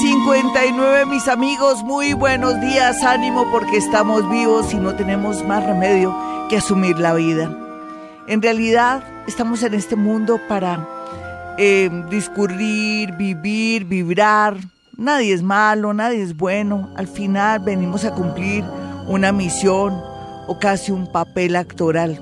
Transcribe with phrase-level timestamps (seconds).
[0.00, 6.14] 59 mis amigos, muy buenos días, ánimo porque estamos vivos y no tenemos más remedio
[6.48, 7.56] que asumir la vida.
[8.26, 10.88] En realidad estamos en este mundo para
[11.58, 14.56] eh, discurrir, vivir, vibrar.
[14.96, 16.90] Nadie es malo, nadie es bueno.
[16.96, 18.64] Al final venimos a cumplir
[19.06, 20.00] una misión
[20.48, 22.20] o casi un papel actoral.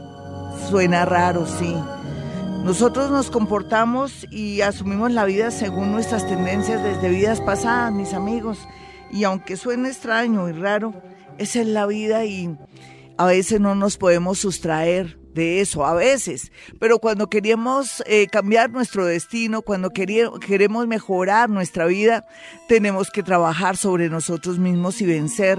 [0.68, 1.74] Suena raro, sí
[2.64, 8.68] nosotros nos comportamos y asumimos la vida según nuestras tendencias desde vidas pasadas, mis amigos.
[9.10, 10.94] Y aunque suene extraño y raro,
[11.38, 12.56] esa es la vida y
[13.18, 16.52] a veces no nos podemos sustraer de eso, a veces.
[16.78, 22.26] Pero cuando queremos eh, cambiar nuestro destino, cuando queremos mejorar nuestra vida,
[22.68, 25.58] tenemos que trabajar sobre nosotros mismos y vencer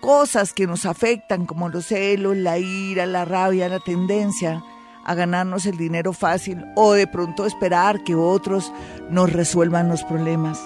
[0.00, 4.64] cosas que nos afectan como los celos, la ira, la rabia, la tendencia
[5.08, 8.70] a ganarnos el dinero fácil o de pronto esperar que otros
[9.10, 10.60] nos resuelvan los problemas.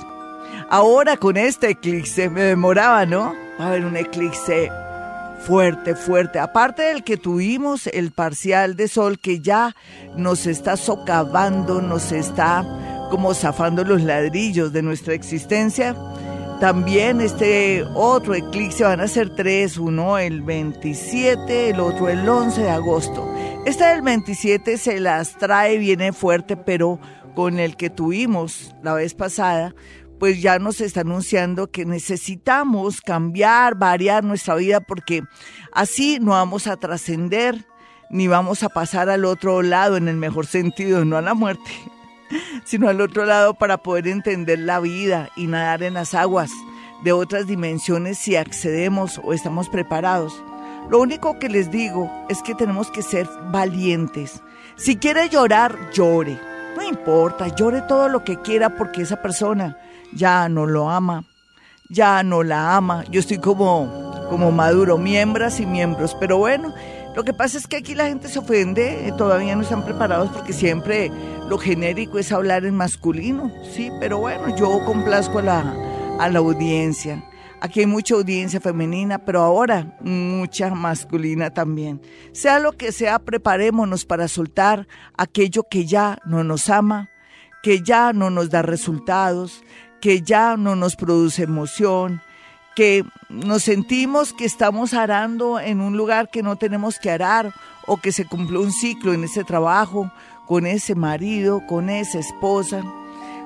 [0.68, 3.32] Ahora con este eclipse me demoraba, ¿no?
[3.58, 4.68] Va a haber un eclipse
[5.46, 6.40] fuerte, fuerte.
[6.40, 9.76] Aparte del que tuvimos el parcial de sol que ya
[10.16, 12.64] nos está socavando, nos está
[13.10, 15.94] como zafando los ladrillos de nuestra existencia.
[16.60, 22.62] También este otro eclipse van a ser tres, uno el 27, el otro el 11
[22.62, 23.31] de agosto.
[23.64, 26.98] Este del 27 se las trae, viene fuerte, pero
[27.36, 29.72] con el que tuvimos la vez pasada,
[30.18, 35.22] pues ya nos está anunciando que necesitamos cambiar, variar nuestra vida, porque
[35.72, 37.64] así no vamos a trascender
[38.10, 41.70] ni vamos a pasar al otro lado en el mejor sentido, no a la muerte,
[42.64, 46.50] sino al otro lado para poder entender la vida y nadar en las aguas
[47.04, 50.42] de otras dimensiones si accedemos o estamos preparados.
[50.90, 54.42] Lo único que les digo es que tenemos que ser valientes.
[54.76, 56.38] Si quiere llorar, llore.
[56.76, 59.76] No importa, llore todo lo que quiera porque esa persona
[60.14, 61.24] ya no lo ama,
[61.88, 63.04] ya no la ama.
[63.10, 66.16] Yo estoy como, como maduro, miembros y miembros.
[66.18, 66.74] Pero bueno,
[67.14, 70.30] lo que pasa es que aquí la gente se ofende, eh, todavía no están preparados
[70.30, 71.10] porque siempre
[71.48, 73.50] lo genérico es hablar en masculino.
[73.74, 75.74] Sí, pero bueno, yo complazco a la,
[76.18, 77.22] a la audiencia.
[77.64, 82.02] Aquí hay mucha audiencia femenina, pero ahora mucha masculina también.
[82.32, 87.08] Sea lo que sea, preparémonos para soltar aquello que ya no nos ama,
[87.62, 89.62] que ya no nos da resultados,
[90.00, 92.20] que ya no nos produce emoción,
[92.74, 97.54] que nos sentimos que estamos arando en un lugar que no tenemos que arar
[97.86, 100.10] o que se cumplió un ciclo en ese trabajo,
[100.48, 102.82] con ese marido, con esa esposa,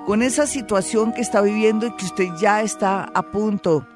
[0.07, 3.87] con esa situación que está viviendo y que usted ya está a punto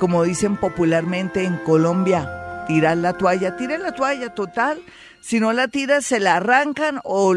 [0.00, 4.80] como dicen popularmente en Colombia, tirar la toalla, tire la toalla total.
[5.20, 7.34] Si no la tira, se la arrancan o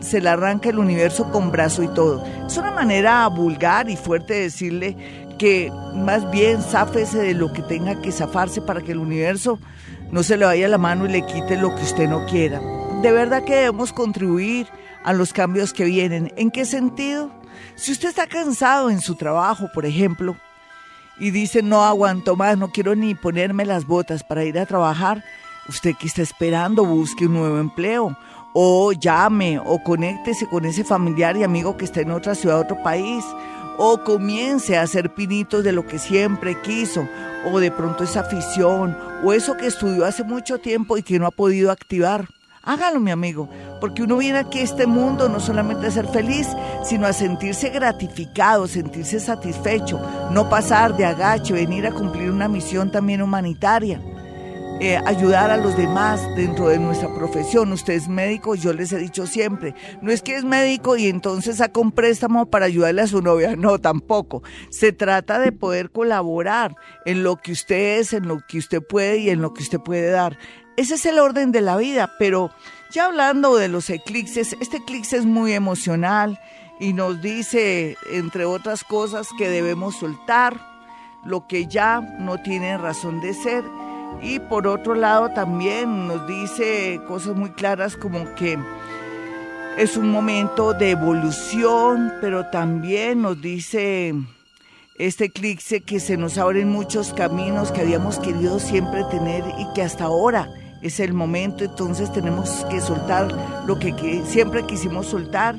[0.00, 2.24] se la arranca el universo con brazo y todo.
[2.46, 4.96] Es una manera vulgar y fuerte de decirle
[5.38, 9.60] que más bien záfese de lo que tenga que zafarse para que el universo
[10.10, 12.60] no se le vaya la mano y le quite lo que usted no quiera.
[13.02, 14.66] De verdad que debemos contribuir
[15.04, 16.32] a los cambios que vienen.
[16.36, 17.30] ¿En qué sentido?
[17.76, 20.36] Si usted está cansado en su trabajo, por ejemplo,
[21.20, 25.24] y dice no aguanto más, no quiero ni ponerme las botas para ir a trabajar,
[25.68, 28.16] usted que está esperando busque un nuevo empleo.
[28.54, 32.82] O llame o conéctese con ese familiar y amigo que está en otra ciudad, otro
[32.82, 33.24] país.
[33.76, 37.06] O comience a hacer pinitos de lo que siempre quiso
[37.46, 41.26] o de pronto esa afición o eso que estudió hace mucho tiempo y que no
[41.26, 42.26] ha podido activar.
[42.68, 43.48] Hágalo, mi amigo,
[43.80, 46.46] porque uno viene aquí a este mundo no solamente a ser feliz,
[46.84, 49.98] sino a sentirse gratificado, sentirse satisfecho,
[50.32, 54.02] no pasar de agache, venir a cumplir una misión también humanitaria.
[54.80, 57.72] Eh, ayudar a los demás dentro de nuestra profesión.
[57.72, 61.56] Usted es médico, yo les he dicho siempre, no es que es médico y entonces
[61.56, 64.42] saca un préstamo para ayudarle a su novia, no, tampoco.
[64.68, 66.76] Se trata de poder colaborar
[67.06, 69.80] en lo que usted es, en lo que usted puede y en lo que usted
[69.80, 70.36] puede dar.
[70.78, 72.52] Ese es el orden de la vida, pero
[72.92, 76.38] ya hablando de los eclipses, este eclipse es muy emocional
[76.78, 80.56] y nos dice, entre otras cosas, que debemos soltar
[81.24, 83.64] lo que ya no tiene razón de ser.
[84.22, 88.56] Y por otro lado también nos dice cosas muy claras como que
[89.76, 94.14] Es un momento de evolución, pero también nos dice
[94.96, 99.82] este eclipse que se nos abren muchos caminos que habíamos querido siempre tener y que
[99.82, 100.48] hasta ahora
[100.82, 103.32] es el momento, entonces tenemos que soltar
[103.66, 105.56] lo que, siempre quisimos soltar.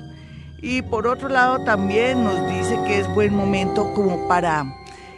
[0.62, 4.66] Y por otro lado también nos dice que es buen momento como para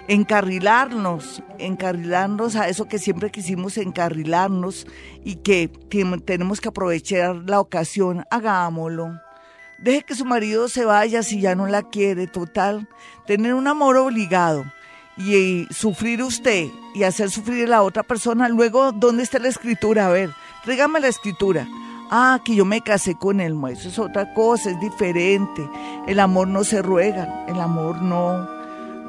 [0.07, 4.86] encarrilarnos, encarrilarnos a eso que siempre quisimos encarrilarnos
[5.24, 5.69] y que
[6.25, 9.19] tenemos que aprovechar la ocasión, hagámoslo.
[9.80, 12.88] Deje que su marido se vaya si ya no la quiere, total.
[13.25, 14.63] Tener un amor obligado
[15.29, 18.50] y, sufrir usted y hacer sufrir a la otra persona.
[18.50, 20.07] Luego, ¿dónde está la escritura?
[20.07, 20.31] A ver,
[20.63, 21.68] tráigame la escritura.
[22.09, 25.68] Ah, que yo me casé con él, eso es otra cosa, es diferente.
[26.07, 28.45] El amor no se ruega, el amor no,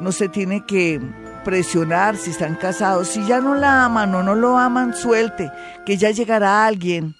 [0.01, 1.01] no se tiene que
[1.45, 3.09] presionar si están casados.
[3.09, 5.51] Si ya no la aman o no lo aman, suelte,
[5.85, 7.17] que ya llegará alguien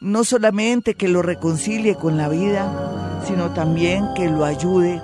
[0.00, 5.00] no solamente que lo reconcilie con la vida, sino también que lo ayude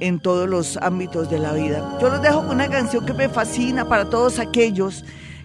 [0.00, 1.98] en todos los ámbitos de la vida.
[2.00, 5.04] Yo los dejo con una canción que me fascina para todos aquellos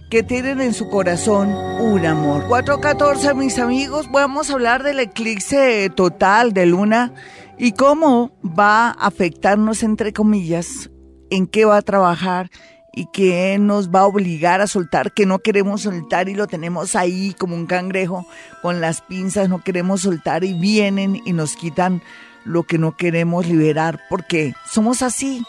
[0.10, 2.48] que tienen en su corazón un amor.
[2.48, 7.14] 414, mis amigos, vamos a hablar del eclipse total de luna
[7.58, 10.90] y cómo va a afectarnos, entre comillas,
[11.30, 12.50] en qué va a trabajar
[12.94, 16.96] y que nos va a obligar a soltar, que no queremos soltar y lo tenemos
[16.96, 18.26] ahí como un cangrejo
[18.62, 22.02] con las pinzas, no queremos soltar y vienen y nos quitan
[22.46, 25.44] lo que no queremos liberar, porque somos así,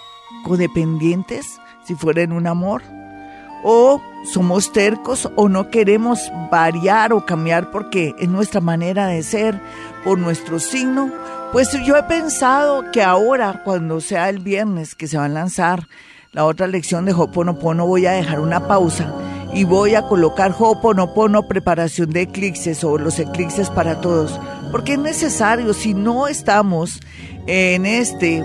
[0.44, 2.82] codependientes, si fuera en un amor,
[3.62, 9.60] o somos tercos o no queremos variar o cambiar porque es nuestra manera de ser,
[10.04, 11.10] por nuestro signo.
[11.52, 15.88] Pues yo he pensado que ahora, cuando sea el viernes que se va a lanzar
[16.32, 19.12] la otra lección de Hoponopono voy a dejar una pausa
[19.54, 24.38] y voy a colocar Hoponopono preparación de eclipses o los eclipses para todos,
[24.76, 27.00] porque es necesario, si no estamos
[27.46, 28.44] en este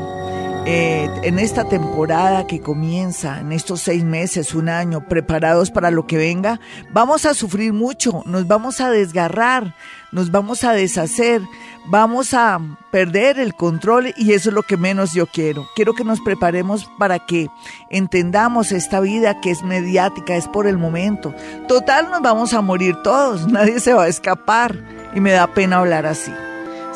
[0.66, 6.08] eh, en esta temporada que comienza, en estos seis meses, un año, preparados para lo
[6.08, 6.62] que venga,
[6.94, 9.76] vamos a sufrir mucho, nos vamos a desgarrar,
[10.14, 11.42] nos vamos a deshacer,
[11.88, 12.62] vamos a
[12.92, 15.68] perder el control y eso es lo que menos yo quiero.
[15.76, 17.50] Quiero que nos preparemos para que
[17.90, 21.36] entendamos esta vida que es mediática, es por el momento.
[21.68, 25.78] Total, nos vamos a morir todos, nadie se va a escapar y me da pena
[25.78, 26.34] hablar así.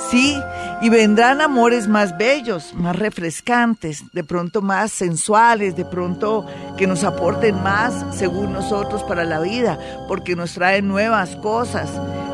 [0.10, 0.38] Sí,
[0.82, 6.46] y vendrán amores más bellos, más refrescantes, de pronto más sensuales, de pronto
[6.78, 11.90] que nos aporten más, según nosotros, para la vida, porque nos traen nuevas cosas.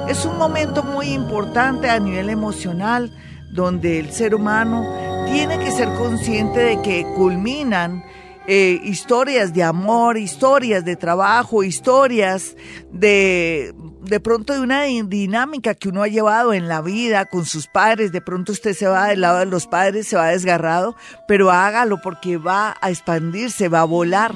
[0.10, 3.12] Es un momento muy importante a nivel emocional,
[3.52, 4.84] donde el ser humano
[5.32, 8.04] tiene que ser consciente de que culminan
[8.48, 12.56] eh, historias de amor, historias de trabajo, historias
[12.92, 17.68] de de pronto de una dinámica que uno ha llevado en la vida con sus
[17.68, 20.96] padres, de pronto usted se va del lado de los padres, se va desgarrado,
[21.28, 24.34] pero hágalo porque va a expandirse, va a volar.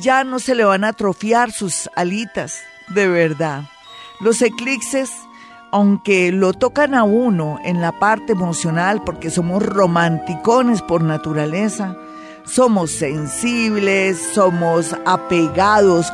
[0.00, 3.64] Ya no se le van a atrofiar sus alitas, de verdad.
[4.20, 5.10] Los eclipses,
[5.70, 11.96] aunque lo tocan a uno en la parte emocional porque somos romanticones por naturaleza,
[12.44, 16.12] somos sensibles, somos apegados,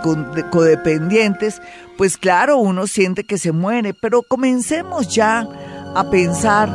[0.50, 1.60] codependientes,
[1.96, 5.48] pues claro, uno siente que se muere, pero comencemos ya
[5.94, 6.68] a pensar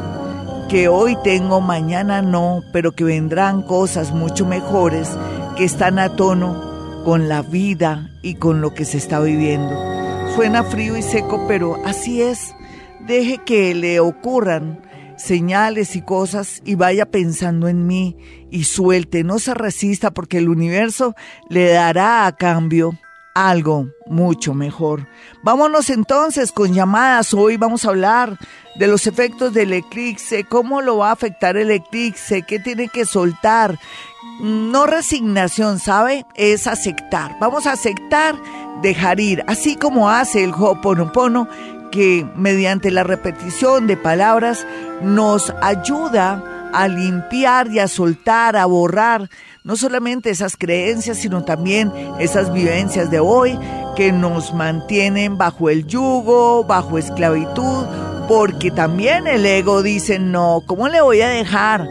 [0.69, 5.09] que hoy tengo, mañana no, pero que vendrán cosas mucho mejores
[5.55, 9.75] que están a tono con la vida y con lo que se está viviendo.
[10.35, 12.55] Suena frío y seco, pero así es.
[13.05, 14.81] Deje que le ocurran
[15.23, 18.17] señales y cosas y vaya pensando en mí
[18.51, 21.15] y suelte, no se resista porque el universo
[21.49, 22.97] le dará a cambio
[23.33, 25.07] algo mucho mejor.
[25.43, 27.33] Vámonos entonces con llamadas.
[27.33, 28.37] Hoy vamos a hablar
[28.75, 33.05] de los efectos del eclipse, cómo lo va a afectar el eclipse, qué tiene que
[33.05, 33.79] soltar.
[34.41, 36.25] No resignación, ¿sabe?
[36.35, 37.35] Es aceptar.
[37.39, 38.35] Vamos a aceptar,
[38.81, 41.47] dejar ir, así como hace el Ho'oponopono,
[41.93, 44.65] que mediante la repetición de palabras
[45.03, 49.29] nos ayuda a limpiar y a soltar, a borrar
[49.63, 53.59] no solamente esas creencias, sino también esas vivencias de hoy
[53.95, 57.85] que nos mantienen bajo el yugo, bajo esclavitud,
[58.27, 61.87] porque también el ego dice, no, ¿cómo le voy a dejar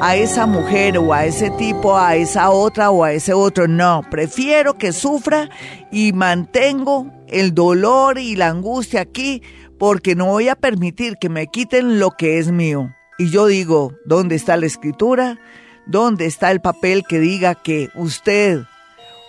[0.00, 3.68] a esa mujer o a ese tipo, a esa otra o a ese otro?
[3.68, 5.50] No, prefiero que sufra
[5.90, 9.42] y mantengo el dolor y la angustia aquí
[9.78, 12.94] porque no voy a permitir que me quiten lo que es mío.
[13.18, 15.38] Y yo digo, ¿dónde está la escritura?
[15.86, 18.60] ¿Dónde está el papel que diga que usted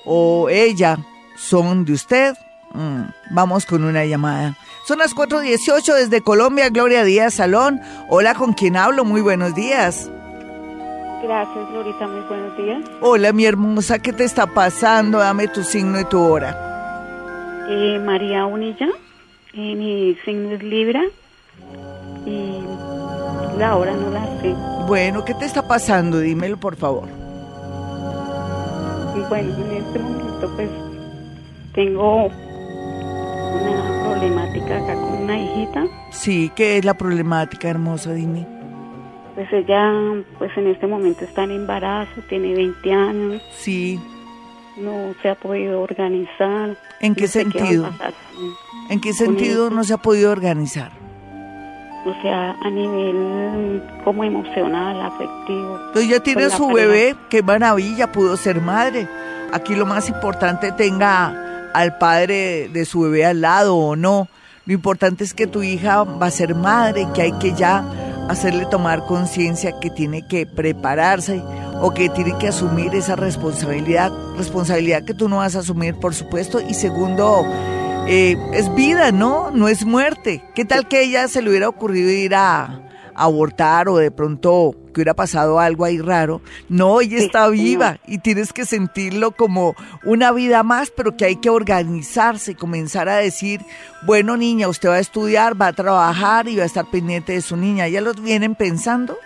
[0.06, 1.00] o ella
[1.36, 2.36] son de usted?
[2.74, 4.58] Mm, vamos con una llamada.
[4.88, 7.82] Son las 4.18 desde Colombia, Gloria Díaz Salón.
[8.10, 9.06] Hola, ¿con quién hablo?
[9.06, 10.12] Muy buenos días.
[11.24, 12.84] Gracias, Glorita, muy buenos días.
[13.00, 15.20] Hola, mi hermosa, ¿qué te está pasando?
[15.20, 16.73] Dame tu signo y tu hora.
[17.70, 18.88] Eh, María Unilla,
[19.54, 21.02] eh, mi signo es Libra
[22.26, 22.60] y
[23.58, 24.54] la hora no la sé.
[24.88, 26.20] Bueno, ¿qué te está pasando?
[26.20, 27.08] Dímelo, por favor.
[29.30, 30.70] Bueno, en este momento pues
[31.74, 35.86] tengo una problemática acá con una hijita.
[36.12, 38.14] Sí, ¿qué es la problemática, hermosa?
[38.14, 38.46] Dime.
[39.36, 39.92] Pues ella,
[40.38, 43.42] pues en este momento está en embarazo, tiene 20 años.
[43.52, 44.00] Sí.
[44.78, 46.78] No se ha podido organizar.
[47.04, 47.90] ¿En qué sentido?
[48.90, 50.92] ¿En qué sentido no se ha podido organizar?
[52.06, 55.80] O sea, a nivel como emocional, afectivo.
[55.88, 59.10] Entonces ya tiene su bebé, qué maravilla, pudo ser madre.
[59.52, 64.30] Aquí lo más importante tenga al padre de su bebé al lado o no.
[64.66, 67.84] Lo importante es que tu hija va a ser madre, que hay que ya
[68.30, 71.44] hacerle tomar conciencia que tiene que prepararse
[71.82, 76.14] o que tiene que asumir esa responsabilidad, responsabilidad que tú no vas a asumir, por
[76.14, 76.60] supuesto.
[76.62, 77.46] Y segundo,
[78.08, 79.52] eh, es vida, ¿no?
[79.52, 80.44] No es muerte.
[80.56, 82.84] ¿Qué tal que ella se le hubiera ocurrido ir a,
[83.16, 86.42] abortar o de pronto que hubiera pasado algo ahí raro.
[86.70, 91.36] No, ella está viva y tienes que sentirlo como una vida más, pero que hay
[91.38, 93.62] que organizarse y comenzar a decir,
[94.06, 97.42] bueno niña, usted va a estudiar, va a trabajar y va a estar pendiente de
[97.42, 97.88] su niña.
[97.88, 99.18] ¿Ya lo vienen pensando?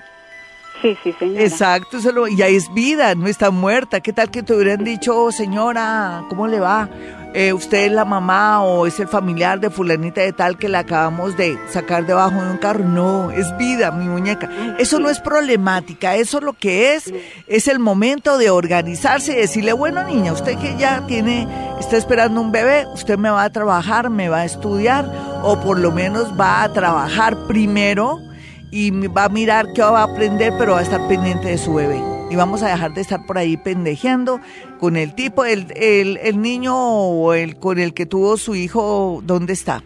[0.81, 1.43] Sí, sí, señora.
[1.43, 4.00] Exacto, eso lo, ya es vida, no está muerta.
[4.01, 6.89] ¿Qué tal que te hubieran dicho, oh, señora, ¿cómo le va?
[7.34, 10.79] Eh, usted es la mamá o es el familiar de fulanita de tal que la
[10.79, 12.84] acabamos de sacar debajo de un carro.
[12.84, 14.50] No, es vida, mi muñeca.
[14.79, 17.13] Eso no es problemática, eso lo que es
[17.48, 21.48] es el momento de organizarse y decirle, bueno niña, usted que ya tiene,
[21.79, 25.05] está esperando un bebé, usted me va a trabajar, me va a estudiar
[25.43, 28.26] o por lo menos va a trabajar primero
[28.71, 31.74] y va a mirar qué va a aprender, pero va a estar pendiente de su
[31.74, 32.01] bebé.
[32.29, 34.39] Y vamos a dejar de estar por ahí pendejeando
[34.79, 39.21] con el tipo, el, el, el niño o el con el que tuvo su hijo,
[39.24, 39.81] ¿dónde está?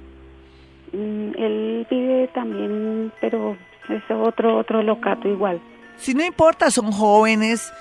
[0.92, 3.56] Mm, él vive también, pero
[3.90, 5.62] es otro, otro locato igual.
[5.98, 7.72] Si no importa, son jóvenes,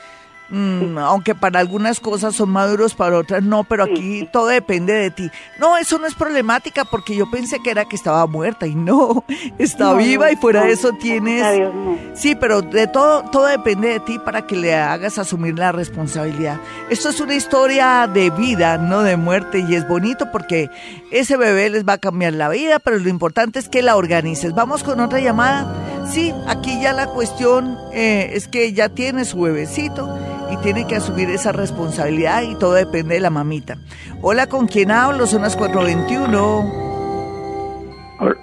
[0.51, 5.11] Mm, aunque para algunas cosas son maduros, para otras no, pero aquí todo depende de
[5.11, 5.31] ti.
[5.59, 9.25] No, eso no es problemática porque yo pensé que era que estaba muerta y no,
[9.59, 11.71] está viva y fuera de eso tienes...
[12.15, 16.59] Sí, pero de todo, todo depende de ti para que le hagas asumir la responsabilidad.
[16.89, 20.69] Esto es una historia de vida, no de muerte y es bonito porque
[21.13, 24.53] ese bebé les va a cambiar la vida, pero lo importante es que la organices.
[24.55, 25.73] Vamos con otra llamada.
[26.11, 30.09] Sí, aquí ya la cuestión eh, es que ya tiene su bebecito
[30.51, 33.77] y tiene que asumir esa responsabilidad y todo depende de la mamita.
[34.23, 35.27] Hola, ¿con quién hablo?
[35.27, 36.91] Son las 421.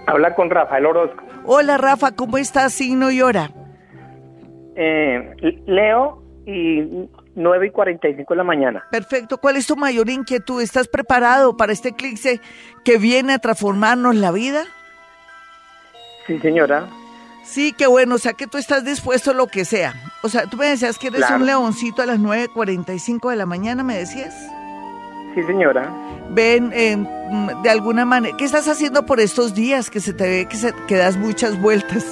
[0.07, 1.23] Habla con Rafael Orozco.
[1.45, 2.73] Hola, Rafa, ¿cómo estás?
[2.73, 3.51] Signo y hora.
[4.75, 5.35] Eh,
[5.65, 8.83] Leo y 9 y 45 de la mañana.
[8.91, 9.37] Perfecto.
[9.37, 10.61] ¿Cuál es tu mayor inquietud?
[10.61, 12.41] ¿Estás preparado para este eclipse
[12.83, 14.63] que viene a transformarnos la vida?
[16.25, 16.87] Sí, señora.
[17.47, 19.93] Sí, qué bueno, o sea que tú estás dispuesto a lo que sea.
[20.21, 23.83] O sea, tú me decías que eres un leoncito a las 9.45 de la mañana,
[23.83, 24.35] ¿me decías?
[25.33, 25.89] Sí, señora.
[26.29, 26.97] Ven, eh,
[27.63, 30.73] de alguna manera, ¿qué estás haciendo por estos días que se te ve que, se,
[30.87, 32.05] que das muchas vueltas?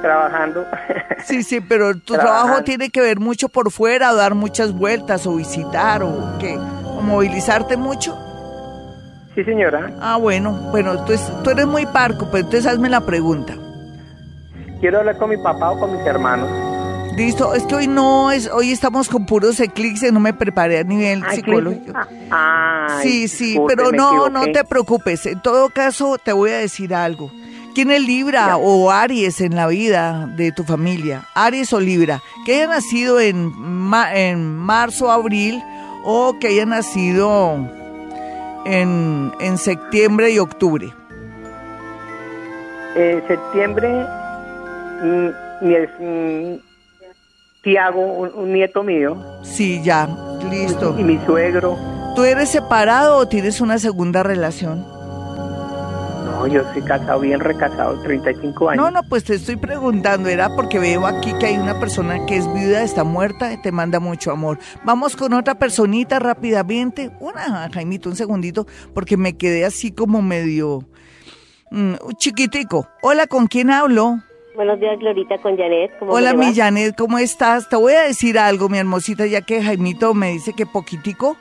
[0.00, 0.66] Trabajando.
[1.24, 5.26] Sí, sí, pero tu trabajo tiene que ver mucho por fuera, o dar muchas vueltas,
[5.26, 8.14] o visitar, o qué, o movilizarte mucho.
[9.34, 9.90] Sí, señora.
[10.02, 13.54] Ah, bueno, bueno, tú, tú eres muy parco, pero entonces hazme la pregunta
[14.84, 16.46] quiero hablar con mi papá o con mis hermanos.
[17.16, 20.84] Listo, es que hoy no es, hoy estamos con puros eclipses, no me preparé a
[20.84, 21.98] nivel psicológico.
[23.00, 25.24] sí, sí, pero no, no te preocupes.
[25.24, 27.32] En todo caso, te voy a decir algo.
[27.74, 31.22] ¿Quién es Libra o Aries en la vida de tu familia?
[31.34, 33.54] Aries o Libra, que haya nacido en,
[34.12, 35.62] en marzo, abril
[36.04, 37.56] o que haya nacido
[38.66, 40.92] en, en septiembre y octubre.
[42.96, 44.06] Eh, septiembre
[45.02, 46.60] mi, mi
[47.64, 49.16] Tiago, un, nieto mío.
[49.42, 50.06] Sí, ya,
[50.50, 50.94] listo.
[50.98, 51.78] Y, mi suegro.
[52.14, 54.84] ¿Tú eres separado o tienes una segunda relación?
[56.26, 58.84] No, yo soy casado, bien recasado, 35 años.
[58.84, 62.36] No, no, pues te estoy preguntando, era porque veo aquí que hay una persona que
[62.36, 64.58] es viuda, está muerta y te manda mucho amor.
[64.84, 67.10] Vamos con otra personita rápidamente.
[67.18, 70.84] Una, Jaimito, un segundito, porque me quedé así como medio
[71.70, 72.88] mm, chiquitico.
[73.00, 74.20] Hola, ¿con quién hablo?
[74.54, 75.90] Buenos días, Glorita, con Janet.
[76.00, 77.68] Hola, mi Janet, ¿cómo estás?
[77.68, 81.36] Te voy a decir algo, mi hermosita, ya que Jaimito me dice que poquitico.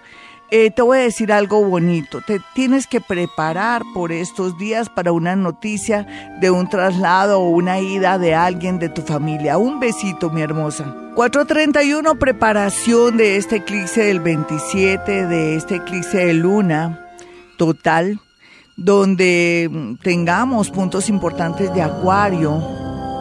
[0.50, 2.22] eh, te voy a decir algo bonito.
[2.22, 6.08] Te tienes que preparar por estos días para una noticia
[6.42, 9.58] de un traslado o una ida de alguien de tu familia.
[9.58, 10.84] Un besito, mi hermosa.
[11.16, 17.08] 431, preparación de este eclipse del 27, de este eclipse de luna
[17.58, 18.20] total,
[18.76, 19.70] donde
[20.02, 22.62] tengamos puntos importantes de Acuario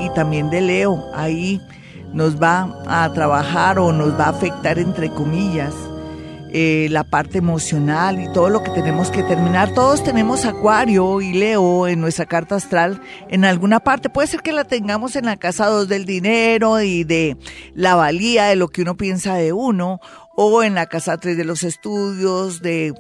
[0.05, 1.11] y también de Leo.
[1.15, 1.61] Ahí
[2.13, 5.75] nos va a trabajar o nos va a afectar, entre comillas
[6.55, 9.73] eh, la parte emocional y todo lo que tenemos que terminar.
[9.73, 14.11] Todos tenemos Acuario y Leo en nuestra carta astral en alguna parte.
[14.11, 17.39] Puede ser que la tengamos en la casa 2 del dinero y de
[17.75, 20.01] la valía de lo que uno piensa de uno,
[20.35, 22.93] o en la casa 3 de los estudios, de,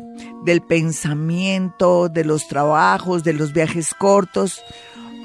[0.44, 4.62] del pensamiento, de los trabajos, de los viajes cortos,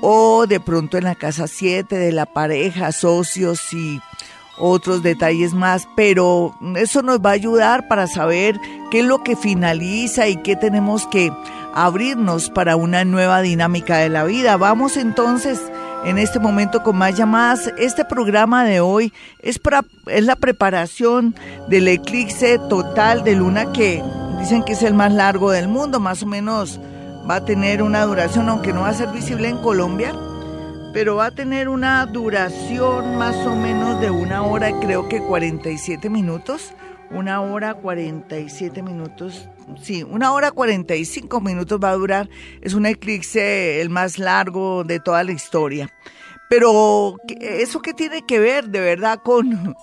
[0.01, 3.99] o de pronto en la casa 7 de la pareja, socios y
[4.57, 9.35] otros detalles más, pero eso nos va a ayudar para saber qué es lo que
[9.35, 11.31] finaliza y qué tenemos que
[11.73, 14.57] abrirnos para una nueva dinámica de la vida.
[14.57, 15.61] Vamos entonces
[16.05, 17.71] en este momento con más llamadas.
[17.77, 21.35] Este programa de hoy es, para, es la preparación
[21.67, 24.03] del eclipse total de luna que
[24.39, 26.79] dicen que es el más largo del mundo, más o menos
[27.29, 30.15] va a tener una duración, aunque no va a ser visible en Colombia,
[30.93, 36.09] pero va a tener una duración más o menos de una hora, creo que 47
[36.09, 36.73] minutos.
[37.09, 39.47] Una hora 47 minutos,
[39.81, 42.29] sí, una hora 45 minutos va a durar.
[42.61, 45.89] Es un eclipse el más largo de toda la historia.
[46.49, 49.75] Pero eso qué tiene que ver de verdad con,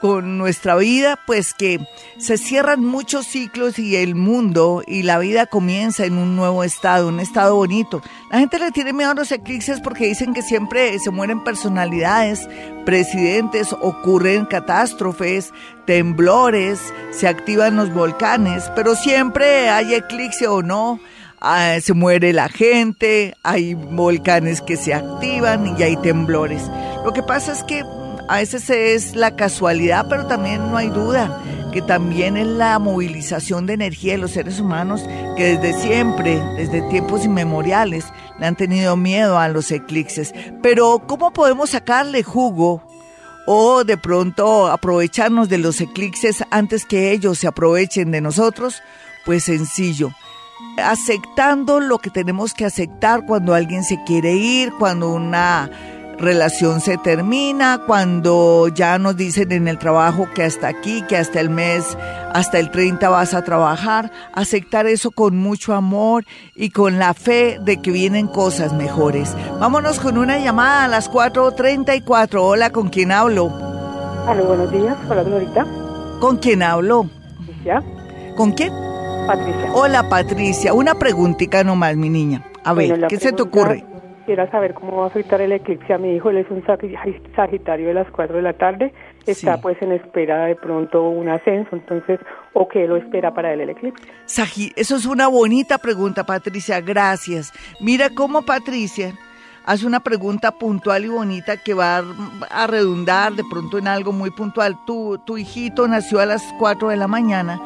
[0.00, 1.80] con nuestra vida, pues que
[2.18, 7.08] se cierran muchos ciclos y el mundo y la vida comienza en un nuevo estado,
[7.08, 8.02] un estado bonito.
[8.30, 12.48] La gente le tiene miedo a los eclipses porque dicen que siempre se mueren personalidades,
[12.84, 15.52] presidentes, ocurren catástrofes,
[15.86, 21.00] temblores, se activan los volcanes, pero siempre hay eclipse o no.
[21.40, 26.62] Ah, se muere la gente, hay volcanes que se activan y hay temblores.
[27.04, 27.84] Lo que pasa es que
[28.28, 33.66] a veces es la casualidad, pero también no hay duda que también es la movilización
[33.66, 35.02] de energía de los seres humanos
[35.36, 38.06] que desde siempre, desde tiempos inmemoriales,
[38.38, 40.34] le han tenido miedo a los eclipses.
[40.62, 42.82] Pero ¿cómo podemos sacarle jugo
[43.46, 48.82] o de pronto aprovecharnos de los eclipses antes que ellos se aprovechen de nosotros?
[49.24, 50.10] Pues sencillo
[50.76, 55.70] aceptando lo que tenemos que aceptar cuando alguien se quiere ir, cuando una
[56.18, 61.40] relación se termina, cuando ya nos dicen en el trabajo que hasta aquí, que hasta
[61.40, 61.96] el mes,
[62.34, 67.58] hasta el 30 vas a trabajar, aceptar eso con mucho amor y con la fe
[67.62, 69.34] de que vienen cosas mejores.
[69.60, 72.38] Vámonos con una llamada a las 4.34.
[72.40, 73.46] Hola, ¿con quién hablo?
[73.46, 74.96] Hola, buenos días.
[75.08, 75.66] Hola, Glorita.
[76.20, 77.08] ¿Con quién hablo?
[77.38, 77.82] Patricia.
[78.36, 78.72] ¿Con quién?
[79.26, 79.72] Patricia.
[79.72, 80.74] Hola, Patricia.
[80.74, 82.44] Una preguntita nomás, mi niña.
[82.64, 83.87] A ver, ¿qué se te ocurre?
[84.28, 86.28] Quisiera saber cómo va a afectar el eclipse a mi hijo.
[86.28, 86.62] Él es un
[87.34, 88.92] sagitario de las 4 de la tarde.
[89.24, 92.20] Está pues en espera de pronto un ascenso, entonces,
[92.52, 94.02] ¿o qué lo espera para él el eclipse?
[94.76, 96.78] eso es una bonita pregunta, Patricia.
[96.82, 97.54] Gracias.
[97.80, 99.14] Mira cómo Patricia
[99.64, 102.02] hace una pregunta puntual y bonita que va
[102.50, 104.76] a redundar de pronto en algo muy puntual.
[104.86, 107.58] Tu, tu hijito nació a las 4 de la mañana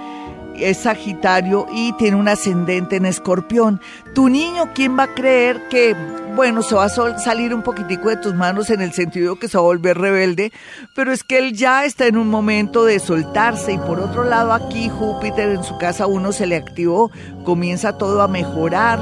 [0.56, 3.80] es Sagitario y tiene un ascendente en Escorpión.
[4.14, 5.96] Tu niño, ¿quién va a creer que,
[6.34, 9.56] bueno, se va a salir un poquitico de tus manos en el sentido que se
[9.58, 10.52] va a volver rebelde?
[10.94, 14.52] Pero es que él ya está en un momento de soltarse y por otro lado
[14.52, 17.10] aquí Júpiter en su casa uno se le activó,
[17.44, 18.98] comienza todo a mejorar,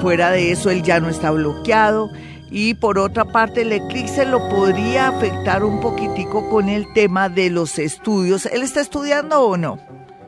[0.00, 2.10] fuera de eso él ya no está bloqueado.
[2.50, 7.50] Y por otra parte, el eclipse lo podría afectar un poquitico con el tema de
[7.50, 8.46] los estudios.
[8.46, 9.76] ¿Él está estudiando o no?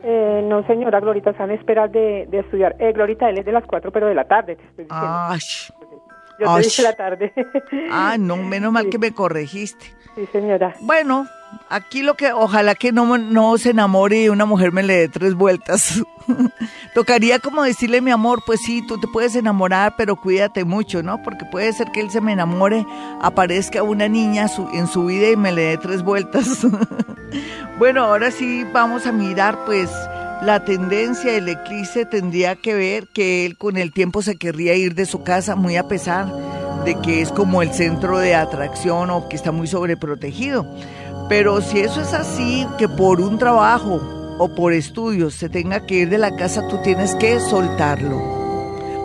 [0.03, 2.75] Eh, no, señora Glorita, están en espera de, estudiar.
[2.79, 5.07] Eh, Glorita, él es de las 4, pero de la tarde, te estoy diciendo.
[6.39, 7.33] Yo te dije la tarde.
[7.91, 9.93] ah, no, menos mal que me corregiste.
[10.15, 10.75] Sí, señora.
[10.81, 11.27] Bueno,
[11.69, 15.09] aquí lo que, ojalá que no, no se enamore y una mujer me le dé
[15.09, 16.01] tres vueltas.
[16.93, 21.21] Tocaría como decirle, mi amor, pues sí, tú te puedes enamorar, pero cuídate mucho, ¿no?
[21.21, 22.85] Porque puede ser que él se me enamore,
[23.21, 26.65] aparezca una niña en su vida y me le dé tres vueltas.
[27.77, 29.91] bueno, ahora sí vamos a mirar, pues,
[30.41, 34.93] la tendencia del eclipse tendría que ver que él con el tiempo se querría ir
[34.93, 36.31] de su casa, muy a pesar
[36.85, 40.65] de que es como el centro de atracción o que está muy sobreprotegido.
[41.27, 43.99] Pero si eso es así, que por un trabajo
[44.39, 48.36] o por estudios se tenga que ir de la casa, tú tienes que soltarlo.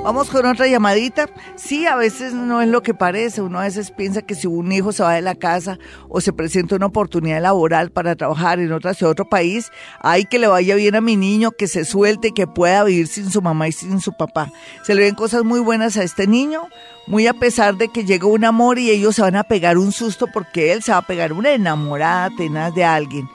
[0.04, 1.28] Vamos con otra llamadita.
[1.54, 3.40] Sí, a veces no es lo que parece.
[3.40, 6.32] Uno a veces piensa que si un hijo se va de la casa o se
[6.32, 10.96] presenta una oportunidad laboral para trabajar en otra otro país, hay que le vaya bien
[10.96, 14.12] a mi niño, que se suelte, que pueda vivir sin su mamá y sin su
[14.12, 14.50] papá.
[14.82, 16.62] Se le ven cosas muy buenas a este niño,
[17.06, 19.92] muy a pesar de que llega un amor y ellos se van a pegar un
[19.92, 23.28] susto porque él se va a pegar una enamorada tenaz de alguien.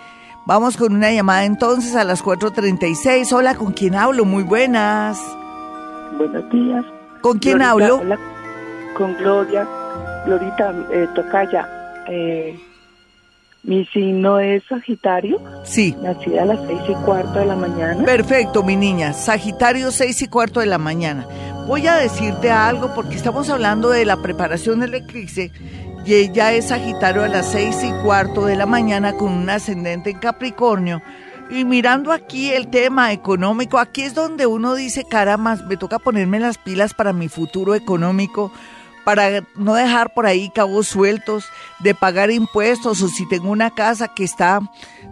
[0.45, 3.31] Vamos con una llamada entonces a las 4.36.
[3.31, 4.25] Hola, ¿con quién hablo?
[4.25, 5.17] Muy buenas.
[6.17, 6.85] Buenos días.
[7.21, 8.01] ¿Con quién hablo?
[8.95, 9.67] con Gloria.
[10.25, 11.67] Glorita eh, Tocaya.
[12.07, 12.59] Eh,
[13.63, 15.41] mi signo es Sagitario.
[15.63, 15.95] Sí.
[16.01, 18.03] Nacida a las seis y cuarto de la mañana.
[18.03, 19.13] Perfecto, mi niña.
[19.13, 21.27] Sagitario, seis y cuarto de la mañana.
[21.67, 25.51] Voy a decirte algo porque estamos hablando de la preparación del eclipse
[26.05, 30.11] y ella es Sagitario a las seis y cuarto de la mañana con un ascendente
[30.11, 31.01] en Capricornio.
[31.49, 36.39] Y mirando aquí el tema económico, aquí es donde uno dice, caramba, me toca ponerme
[36.39, 38.51] las pilas para mi futuro económico,
[39.05, 41.45] para no dejar por ahí cabos sueltos
[41.79, 44.59] de pagar impuestos o si tengo una casa que está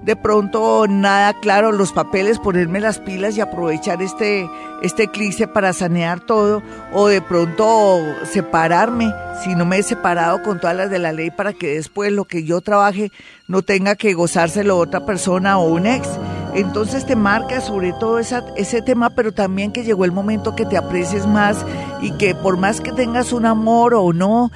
[0.05, 4.47] de pronto nada claro los papeles, ponerme las pilas y aprovechar este,
[4.83, 6.61] este eclipse para sanear todo
[6.93, 7.99] o de pronto
[8.31, 9.11] separarme
[9.43, 12.25] si no me he separado con todas las de la ley para que después lo
[12.25, 13.11] que yo trabaje
[13.47, 16.07] no tenga que gozárselo otra persona o un ex.
[16.53, 20.65] Entonces te marca sobre todo esa, ese tema, pero también que llegó el momento que
[20.65, 21.65] te aprecies más
[22.01, 24.51] y que por más que tengas un amor o no,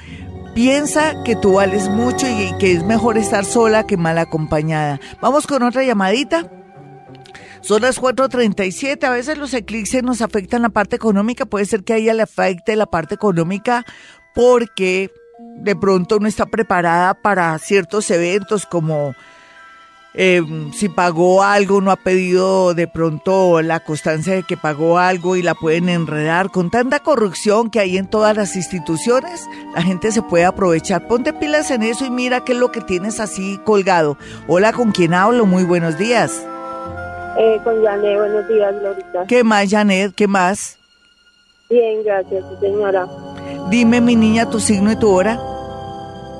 [0.54, 5.00] piensa que tú vales mucho y que es mejor estar sola que mal acompañada.
[5.20, 6.50] Vamos con otra llamadita.
[7.62, 11.92] Son las 4.37, a veces los eclipses nos afectan la parte económica, puede ser que
[11.92, 13.84] a ella le afecte la parte económica
[14.34, 15.10] porque
[15.56, 19.14] de pronto no está preparada para ciertos eventos como
[20.14, 20.42] eh,
[20.72, 25.42] si pagó algo, no ha pedido de pronto la constancia de que pagó algo y
[25.42, 26.50] la pueden enredar.
[26.50, 31.06] Con tanta corrupción que hay en todas las instituciones, la gente se puede aprovechar.
[31.06, 34.16] Ponte pilas en eso y mira qué es lo que tienes así colgado.
[34.48, 35.46] Hola, ¿con quién hablo?
[35.46, 36.44] Muy buenos días.
[37.38, 39.24] Eh, con Janet, buenos días, Lorita.
[39.28, 40.12] ¿Qué más, Janet?
[40.14, 40.76] ¿Qué más?
[41.70, 43.06] Bien, gracias, señora.
[43.70, 45.38] Dime, mi niña, tu signo y tu hora.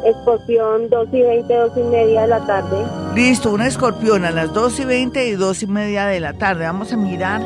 [0.05, 2.85] Escorpión, 2 y 20, 2 y media de la tarde.
[3.15, 6.65] Listo, una escorpión a las 2 y 20 y 2 y media de la tarde.
[6.65, 7.43] Vamos a mirar,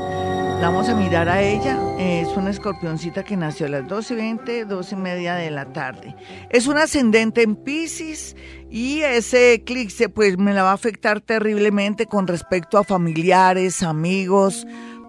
[0.61, 1.79] vamos a mirar a ella.
[1.99, 5.73] Es una escorpioncita que nació a las 2 y 20, 2 y media de la
[5.73, 6.15] tarde.
[6.51, 8.37] Es un ascendente en Pisces
[8.71, 14.67] y ese eclipse pues me la va a afectar terriblemente con respecto a familiares, amigos,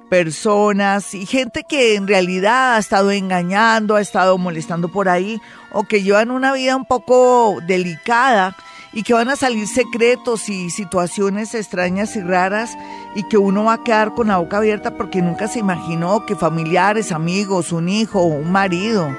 [0.10, 5.42] personas y gente que en realidad ha estado engañando, ha estado molestando por ahí
[5.72, 8.56] o que llevan una vida un poco delicada
[8.94, 12.72] y que van a salir secretos y situaciones extrañas y raras
[13.14, 16.36] y que uno va a quedar con la boca abierta porque nunca se imaginó que
[16.36, 19.10] familiares, amigos, un hijo, un marido,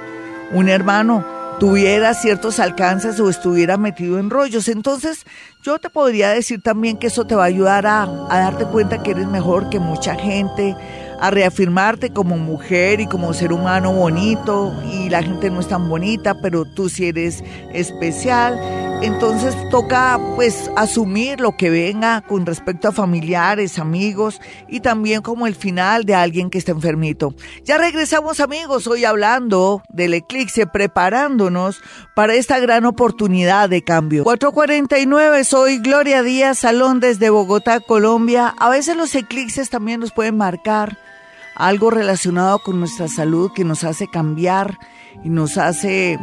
[0.53, 4.69] un hermano tuviera ciertos alcances o estuviera metido en rollos.
[4.69, 5.25] Entonces,
[5.62, 9.03] yo te podría decir también que eso te va a ayudar a, a, darte cuenta
[9.03, 10.77] que eres mejor que mucha gente,
[11.21, 15.89] a reafirmarte como mujer y como ser humano bonito y la gente no es tan
[15.89, 18.59] bonita, pero tú sí eres especial.
[19.03, 25.47] Entonces toca pues asumir lo que venga con respecto a familiares, amigos y también como
[25.47, 27.35] el final de alguien que está enfermito.
[27.65, 31.81] Ya regresamos amigos, hoy hablando del eclipse, preparándonos
[32.15, 34.25] para esta gran oportunidad de cambio.
[34.25, 38.55] 449, soy Gloria Díaz Salón desde Bogotá, Colombia.
[38.59, 40.99] A veces los eclipses también nos pueden marcar
[41.57, 44.79] algo relacionado con nuestra salud que nos hace cambiar
[45.25, 46.19] y nos hace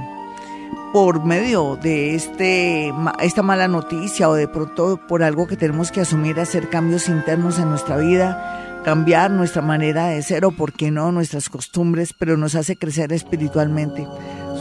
[0.93, 6.01] por medio de este, esta mala noticia o de pronto por algo que tenemos que
[6.01, 10.91] asumir, hacer cambios internos en nuestra vida, cambiar nuestra manera de ser o, por qué
[10.91, 14.07] no, nuestras costumbres, pero nos hace crecer espiritualmente.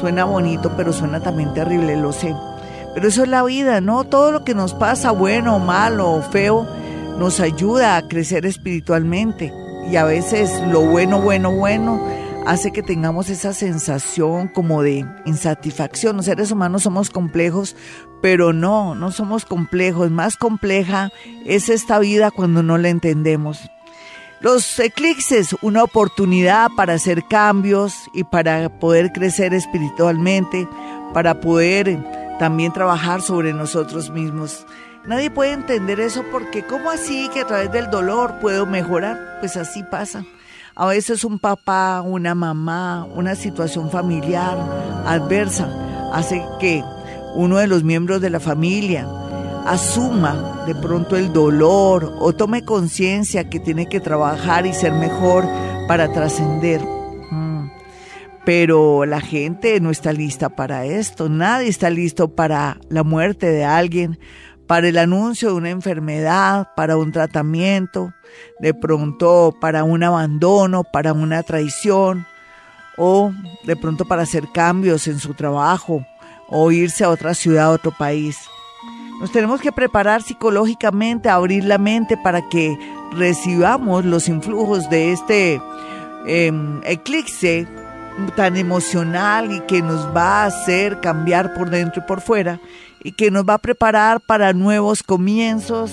[0.00, 2.34] Suena bonito, pero suena también terrible, lo sé.
[2.94, 4.04] Pero eso es la vida, ¿no?
[4.04, 6.66] Todo lo que nos pasa, bueno, malo o feo,
[7.18, 9.52] nos ayuda a crecer espiritualmente
[9.90, 12.00] y a veces lo bueno, bueno, bueno
[12.46, 16.16] hace que tengamos esa sensación como de insatisfacción.
[16.16, 17.76] Los seres humanos somos complejos,
[18.20, 20.10] pero no, no somos complejos.
[20.10, 21.10] Más compleja
[21.44, 23.60] es esta vida cuando no la entendemos.
[24.40, 30.68] Los eclipses, una oportunidad para hacer cambios y para poder crecer espiritualmente,
[31.14, 31.96] para poder
[32.40, 34.66] también trabajar sobre nosotros mismos.
[35.06, 39.38] Nadie puede entender eso porque ¿cómo así que a través del dolor puedo mejorar?
[39.40, 40.24] Pues así pasa.
[40.76, 44.56] A veces un papá, una mamá, una situación familiar
[45.04, 45.68] adversa
[46.12, 46.84] hace que
[47.34, 49.08] uno de los miembros de la familia
[49.66, 55.44] asuma de pronto el dolor o tome conciencia que tiene que trabajar y ser mejor
[55.88, 56.80] para trascender.
[57.30, 57.70] Mm.
[58.44, 63.64] pero la gente no está lista para esto, nadie está listo para la muerte de
[63.64, 64.18] alguien,
[64.72, 68.14] para el anuncio de una enfermedad, para un tratamiento,
[68.58, 72.26] de pronto para un abandono, para una traición,
[72.96, 73.34] o
[73.66, 76.06] de pronto para hacer cambios en su trabajo,
[76.48, 78.38] o irse a otra ciudad, a otro país.
[79.20, 82.74] Nos tenemos que preparar psicológicamente, abrir la mente para que
[83.12, 85.60] recibamos los influjos de este
[86.26, 87.68] em, eclipse
[88.36, 92.58] tan emocional y que nos va a hacer cambiar por dentro y por fuera
[93.04, 95.90] y que nos va a preparar para nuevos comienzos,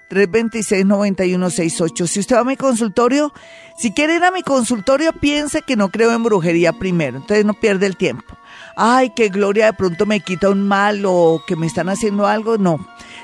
[0.09, 2.07] 313-326-9168.
[2.07, 3.31] Si usted va a mi consultorio,
[3.77, 7.53] si quiere ir a mi consultorio, piense que no creo en brujería primero, entonces no
[7.53, 8.40] pierde el tiempo
[8.83, 12.57] ay, que Gloria de pronto me quita un mal o que me están haciendo algo,
[12.57, 12.79] no,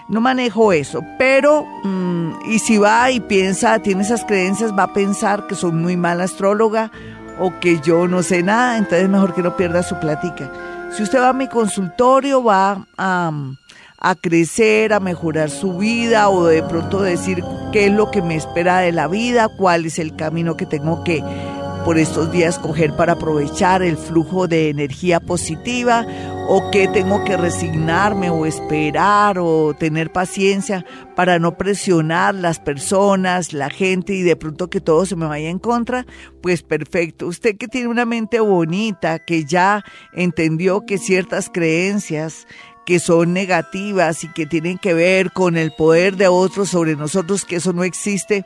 [0.07, 4.93] no manejo eso, pero mm, y si va y piensa, tiene esas creencias, va a
[4.93, 6.91] pensar que soy muy mala astróloga
[7.39, 10.51] o que yo no sé nada, entonces mejor que no pierda su plática.
[10.95, 13.31] Si usted va a mi consultorio, va a,
[13.99, 17.43] a crecer, a mejorar su vida o de pronto decir
[17.73, 21.03] qué es lo que me espera de la vida, cuál es el camino que tengo
[21.03, 21.23] que
[21.87, 26.05] por estos días coger para aprovechar el flujo de energía positiva
[26.49, 33.53] o que tengo que resignarme o esperar o tener paciencia para no presionar las personas,
[33.53, 36.05] la gente y de pronto que todo se me vaya en contra,
[36.41, 37.25] pues perfecto.
[37.25, 42.47] Usted que tiene una mente bonita, que ya entendió que ciertas creencias
[42.85, 47.45] que son negativas y que tienen que ver con el poder de otros sobre nosotros,
[47.45, 48.43] que eso no existe,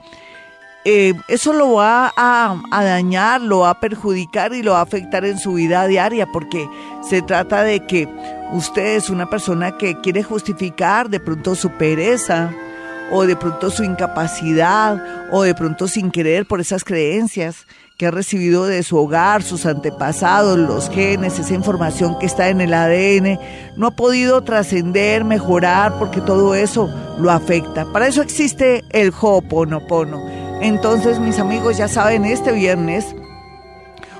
[0.84, 5.26] eh, eso lo va a, dañar, lo va a perjudicar y lo va a afectar
[5.26, 6.67] en su vida diaria, porque
[7.08, 8.08] se trata de que
[8.52, 12.52] usted es una persona que quiere justificar de pronto su pereza
[13.12, 17.67] o de pronto su incapacidad o de pronto sin querer por esas creencias
[17.98, 22.60] que ha recibido de su hogar, sus antepasados, los genes, esa información que está en
[22.60, 23.39] el ADN,
[23.78, 26.89] no ha podido trascender, mejorar, porque todo eso
[27.20, 27.86] lo afecta.
[27.94, 33.15] Para eso existe el Ho'oponopono entonces, mis amigos, ya saben, este viernes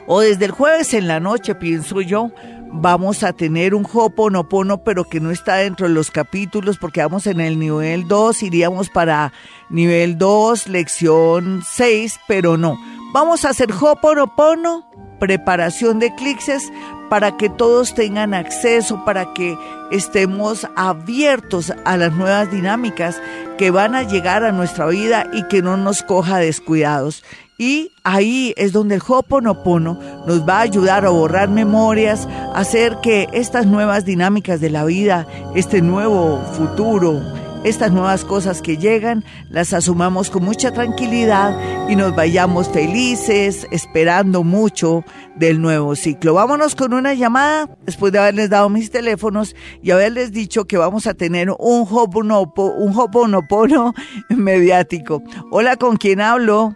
[0.08, 2.32] o desde el jueves en la noche, pienso yo,
[2.73, 7.27] vamos a tener un Hoponopono, pero que no está dentro de los capítulos porque vamos
[7.27, 9.32] en el nivel 2, iríamos para
[9.69, 12.77] nivel 2, lección 6, pero no.
[13.13, 16.71] Vamos a hacer Hoponopono, preparación de eclipses,
[17.12, 19.58] para que todos tengan acceso, para que
[19.91, 23.21] estemos abiertos a las nuevas dinámicas
[23.58, 27.21] que van a llegar a nuestra vida y que no nos coja descuidados.
[27.58, 33.28] Y ahí es donde el Hoponopono nos va a ayudar a borrar memorias, hacer que
[33.34, 37.21] estas nuevas dinámicas de la vida, este nuevo futuro,
[37.63, 41.56] estas nuevas cosas que llegan las asumamos con mucha tranquilidad
[41.89, 45.04] y nos vayamos felices, esperando mucho
[45.36, 46.34] del nuevo ciclo.
[46.34, 51.06] Vámonos con una llamada después de haberles dado mis teléfonos y haberles dicho que vamos
[51.06, 53.93] a tener un hoponopono, un hoponopono
[54.30, 55.21] mediático.
[55.52, 56.76] Hola, ¿con quién hablo?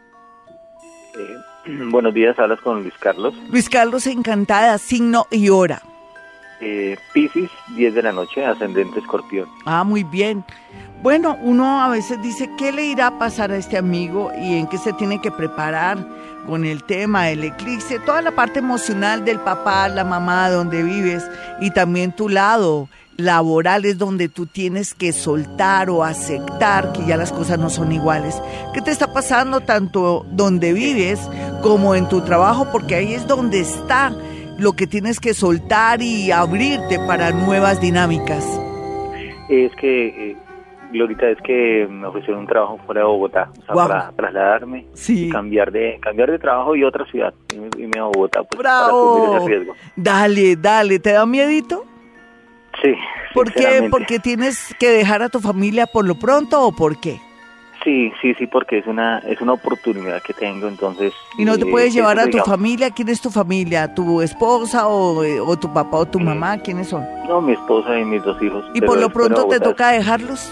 [1.18, 3.34] Eh, buenos días, hablas con Luis Carlos.
[3.50, 5.82] Luis Carlos, encantada, signo y hora.
[6.68, 9.48] Eh, Piscis, 10 de la noche, ascendente escorpión.
[9.66, 10.44] Ah, muy bien.
[11.04, 14.66] Bueno, uno a veces dice, ¿qué le irá a pasar a este amigo y en
[14.66, 16.04] qué se tiene que preparar
[16.48, 18.00] con el tema del eclipse?
[18.00, 21.24] Toda la parte emocional del papá, la mamá, donde vives
[21.62, 27.16] y también tu lado laboral es donde tú tienes que soltar o aceptar que ya
[27.16, 28.42] las cosas no son iguales.
[28.74, 31.20] ¿Qué te está pasando tanto donde vives
[31.62, 32.70] como en tu trabajo?
[32.72, 34.12] Porque ahí es donde está
[34.58, 38.46] lo que tienes que soltar y abrirte para nuevas dinámicas?
[39.50, 40.38] Es que, eh,
[40.92, 45.30] Glorita, es que me ofrecieron un trabajo fuera de Bogotá, o sea, para trasladarme y
[45.30, 49.48] cambiar de, cambiar de trabajo y otra ciudad, y irme a Bogotá, pues, para ese
[49.48, 49.74] riesgo.
[49.96, 51.86] Dale, dale, ¿te da miedito?
[52.82, 52.94] Sí.
[53.34, 53.88] ¿Por qué?
[53.92, 57.20] ¿Porque tienes que dejar a tu familia por lo pronto o por qué?
[57.86, 61.14] Sí, sí, sí, porque es una es una oportunidad que tengo, entonces...
[61.38, 62.90] ¿Y no te puedes eh, llevar a tu familia?
[62.90, 63.94] ¿Quién es tu familia?
[63.94, 66.58] ¿Tu esposa o, eh, o tu papá o tu mamá?
[66.58, 67.06] ¿Quiénes son?
[67.28, 68.66] No, mi esposa y mis dos hijos.
[68.74, 70.52] ¿Y por lo pronto te toca dejarlos?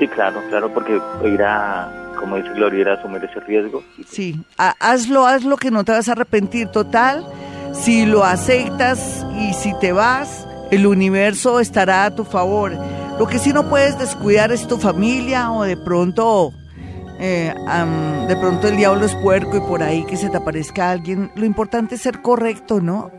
[0.00, 3.84] Sí, claro, claro, porque ir a, como dice Gloria, ir a asumir ese riesgo.
[4.04, 7.24] Sí, hazlo, hazlo que no te vas a arrepentir total.
[7.72, 12.72] Si lo aceptas y si te vas, el universo estará a tu favor
[13.18, 16.52] Lo que sí no puedes descuidar es tu familia o de pronto
[17.24, 17.54] eh,
[18.26, 21.30] de pronto el diablo es puerco y por ahí que se te aparezca alguien.
[21.36, 23.12] Lo importante es ser correcto, ¿no?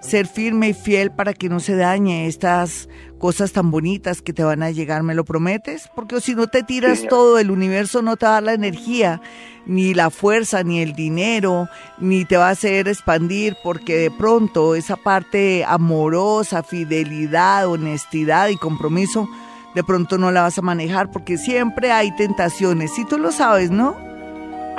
[0.00, 4.44] Ser firme y fiel para que no se dañe estas cosas tan bonitas que te
[4.44, 5.88] van a llegar, ¿me lo prometes?
[5.94, 9.20] Porque si no te tiras todo, el universo no te va a dar la energía,
[9.66, 14.74] ni la fuerza, ni el dinero, ni te va a hacer expandir, porque de pronto
[14.74, 19.28] esa parte amorosa, fidelidad, honestidad y compromiso,
[19.74, 23.70] de pronto no la vas a manejar, porque siempre hay tentaciones, si tú lo sabes,
[23.70, 23.96] ¿no?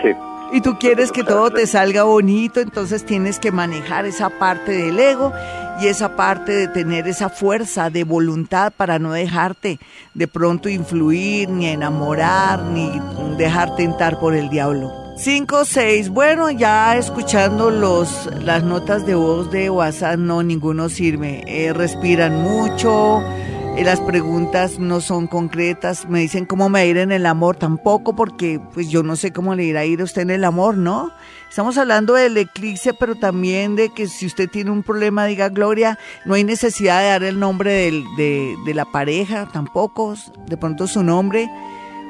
[0.02, 0.10] Sí.
[0.54, 4.98] Y tú quieres que todo te salga bonito, entonces tienes que manejar esa parte del
[4.98, 5.34] ego
[5.80, 9.80] y esa parte de tener esa fuerza de voluntad para no dejarte
[10.14, 13.00] de pronto influir, ni enamorar, ni
[13.38, 14.92] dejar tentar por el diablo.
[15.18, 21.44] 5, 6, bueno, ya escuchando los, las notas de voz de WhatsApp, no, ninguno sirve.
[21.48, 23.24] Eh, respiran mucho,
[23.78, 28.16] eh, las preguntas no son concretas, me dicen cómo me ir en el amor, tampoco
[28.16, 30.78] porque pues yo no sé cómo le irá a ir a usted en el amor,
[30.78, 31.12] ¿no?
[31.50, 35.98] Estamos hablando del eclipse, pero también de que si usted tiene un problema, diga Gloria,
[36.26, 41.50] no hay necesidad de dar el nombre de, la pareja, tampoco, de pronto su nombre.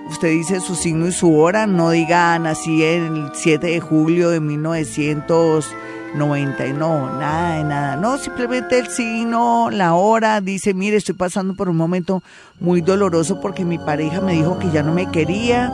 [0.10, 4.40] Usted dice su signo y su hora, no diga nací el 7 de julio de
[4.40, 5.70] 1900
[6.16, 7.96] 90 y no, nada de nada.
[7.96, 12.24] No, simplemente el signo, la hora, dice, mire, estoy pasando por un momento
[12.60, 15.72] muy doloroso porque mi pareja me dijo que ya no me quería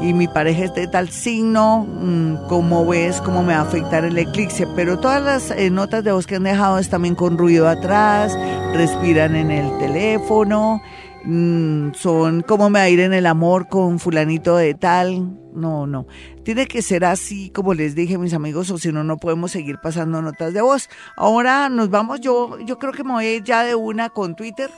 [0.00, 4.04] y mi pareja es de tal signo, mm, ¿cómo ves cómo me va a afectar
[4.04, 4.66] el eclipse?
[4.76, 8.36] Pero todas las eh, notas de voz que han dejado es también con ruido atrás,
[8.74, 10.80] respiran en el teléfono,
[11.24, 15.86] mm, son cómo me va a ir en el amor con fulanito de tal, no,
[15.86, 16.06] no.
[16.44, 19.78] Tiene que ser así, como les dije, mis amigos, o si no, no podemos seguir
[19.82, 20.88] pasando notas de voz.
[21.16, 24.70] Ahora nos vamos, yo, yo creo que me voy ya de una con Twitter.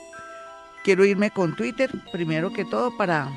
[0.83, 3.29] Quiero irme con Twitter, primero que todo, para,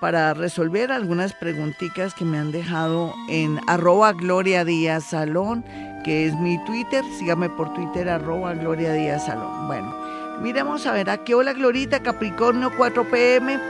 [0.00, 5.64] para resolver algunas preguntitas que me han dejado en arroba Gloria Díaz Salón,
[6.04, 7.04] que es mi Twitter.
[7.18, 9.66] Sígame por Twitter, arroba Gloria Díaz Salón.
[9.66, 9.94] Bueno,
[10.40, 13.60] miremos a ver, aquí hola Glorita, Capricornio 4 pm.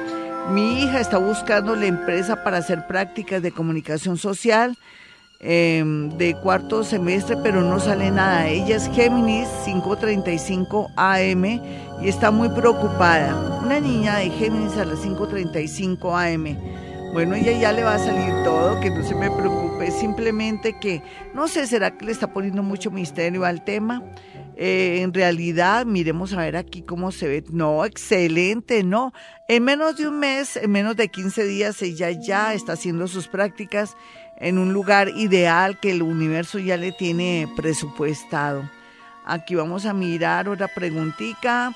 [0.53, 4.79] Mi hija está buscando la empresa para hacer prácticas de comunicación social
[5.40, 8.48] em, de cuarto semestre, pero no sale nada.
[8.48, 13.61] Ella es Géminis 535 AM y está muy preocupada.
[13.64, 16.57] Una niña de Géminis a las 535 AM.
[17.12, 21.03] Bueno, ella ya le va a salir todo, que no se me preocupe, simplemente que,
[21.35, 24.00] no sé, ¿será que le está poniendo mucho misterio al tema?
[24.62, 27.44] Eh, en realidad, miremos a ver aquí cómo se ve.
[27.50, 29.12] No, excelente, no.
[29.48, 33.26] En menos de un mes, en menos de 15 días, ella ya está haciendo sus
[33.26, 33.96] prácticas
[34.40, 38.68] en un lugar ideal que el universo ya le tiene presupuestado.
[39.24, 41.72] Aquí vamos a mirar otra preguntita.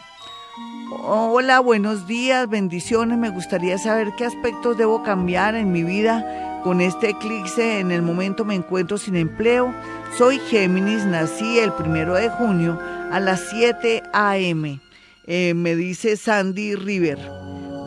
[1.03, 3.19] Hola, buenos días, bendiciones.
[3.19, 7.81] Me gustaría saber qué aspectos debo cambiar en mi vida con este eclipse.
[7.81, 9.75] En el momento me encuentro sin empleo.
[10.17, 12.81] Soy Géminis, nací el primero de junio
[13.13, 14.81] a las 7 a.m.
[15.27, 17.19] Eh, me dice Sandy River.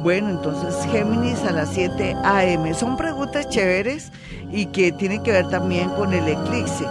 [0.03, 2.73] Bueno, entonces Géminis a las 7 a.m.
[2.75, 4.11] Son preguntas chéveres
[4.51, 6.85] y que tienen que ver también con el eclipse.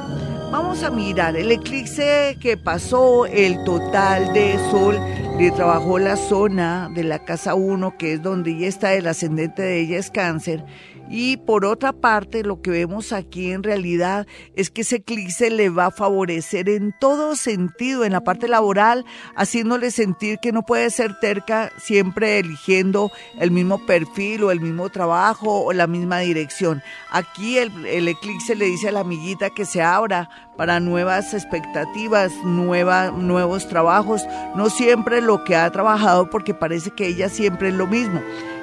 [0.51, 4.97] Vamos a mirar el eclipse que pasó, el total de sol,
[5.39, 9.63] le trabajó la zona de la casa 1, que es donde ella está, el ascendente
[9.63, 10.65] de ella es cáncer,
[11.09, 15.69] y por otra parte, lo que vemos aquí en realidad es que ese eclipse le
[15.69, 19.05] va a favorecer en todo sentido, en la parte laboral,
[19.37, 24.89] haciéndole sentir que no puede ser terca siempre eligiendo el mismo perfil o el mismo
[24.89, 26.83] trabajo o la misma dirección.
[27.11, 32.33] Aquí el, el eclipse le dice a la amiguita que se abra para nuevas expectativas,
[32.44, 37.87] nuevos trabajos, no siempre lo que ha trabajado porque parece que ella siempre es lo
[37.87, 38.20] mismo.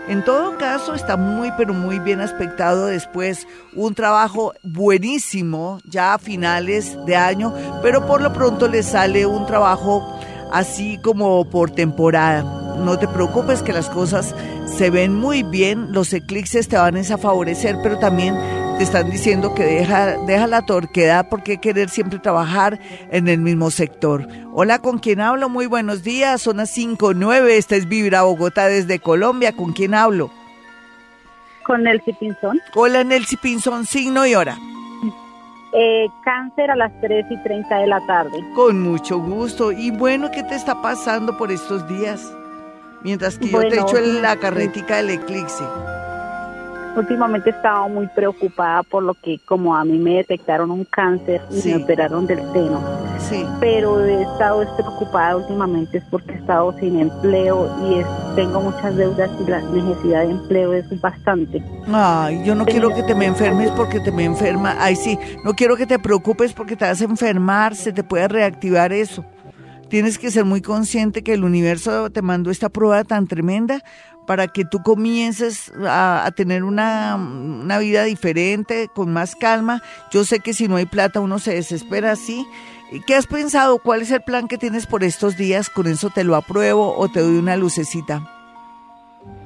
[0.07, 6.19] En todo caso, está muy, pero muy bien aspectado después un trabajo buenísimo ya a
[6.19, 10.19] finales de año, pero por lo pronto le sale un trabajo
[10.51, 12.43] así como por temporada.
[12.79, 17.17] No te preocupes que las cosas se ven muy bien, los eclipses te van a
[17.17, 18.36] favorecer, pero también
[18.84, 22.80] te están diciendo que deja, deja la torquedad porque querer siempre trabajar
[23.12, 24.28] en el mismo sector.
[24.52, 25.48] Hola, ¿con quién hablo?
[25.48, 30.31] Muy buenos días, son las 5.9, esta es Vibra Bogotá desde Colombia, ¿con quién hablo?
[31.65, 32.60] Con Nelcy Pinzón.
[32.75, 34.58] Hola, Nelcy Pinzón, signo y hora.
[35.71, 38.38] Eh, cáncer a las 3 y 30 de la tarde.
[38.54, 39.71] Con mucho gusto.
[39.71, 42.29] Y bueno, ¿qué te está pasando por estos días?
[43.02, 45.63] Mientras que yo te echo la carretica del eclipse.
[46.96, 51.41] Últimamente he estado muy preocupada por lo que como a mí me detectaron un cáncer
[51.52, 52.81] y me operaron del seno.
[53.19, 53.46] Sí.
[53.60, 59.29] Pero he estado preocupada últimamente es porque he estado sin empleo y tengo muchas deudas
[59.39, 61.63] y la necesidad de empleo es bastante.
[61.87, 64.75] Ay, yo no quiero que te me enfermes porque te me enferma.
[64.79, 68.27] Ay, sí, no quiero que te preocupes porque te vas a enfermar, se te puede
[68.27, 69.25] reactivar eso.
[69.89, 73.83] Tienes que ser muy consciente que el universo te mandó esta prueba tan tremenda
[74.26, 79.82] para que tú comiences a, tener una, una, vida diferente, con más calma.
[80.12, 82.48] Yo sé que si no hay plata uno se desespera así.
[83.08, 83.80] ¿Qué has pensado?
[83.80, 85.69] ¿Cuál es el plan que tienes por estos días?
[85.69, 88.21] ¿Con eso te lo apruebo o te doy una lucecita?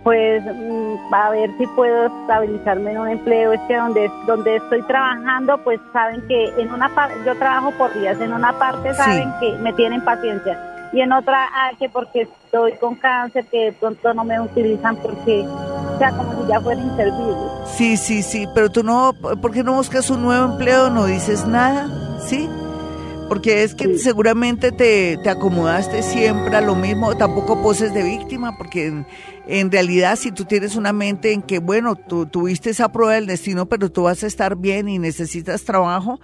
[0.03, 3.53] Pues mm, a ver si puedo estabilizarme en un empleo.
[3.53, 6.91] Es que donde, donde estoy trabajando, pues saben que en una
[7.25, 11.47] yo trabajo por días, en una parte saben que me tienen paciencia y en otra
[11.53, 16.11] ah, que porque estoy con cáncer que de pronto no me utilizan porque o sea
[16.11, 17.35] como si ya fuera inservible.
[17.65, 21.45] Sí sí sí pero tú no ¿por qué no buscas un nuevo empleo no dices
[21.45, 22.49] nada sí
[23.27, 28.57] porque es que seguramente te, te, acomodaste siempre a lo mismo, tampoco poses de víctima,
[28.57, 29.05] porque en,
[29.47, 33.27] en, realidad si tú tienes una mente en que, bueno, tú tuviste esa prueba del
[33.27, 36.19] destino, pero tú vas a estar bien y necesitas trabajo,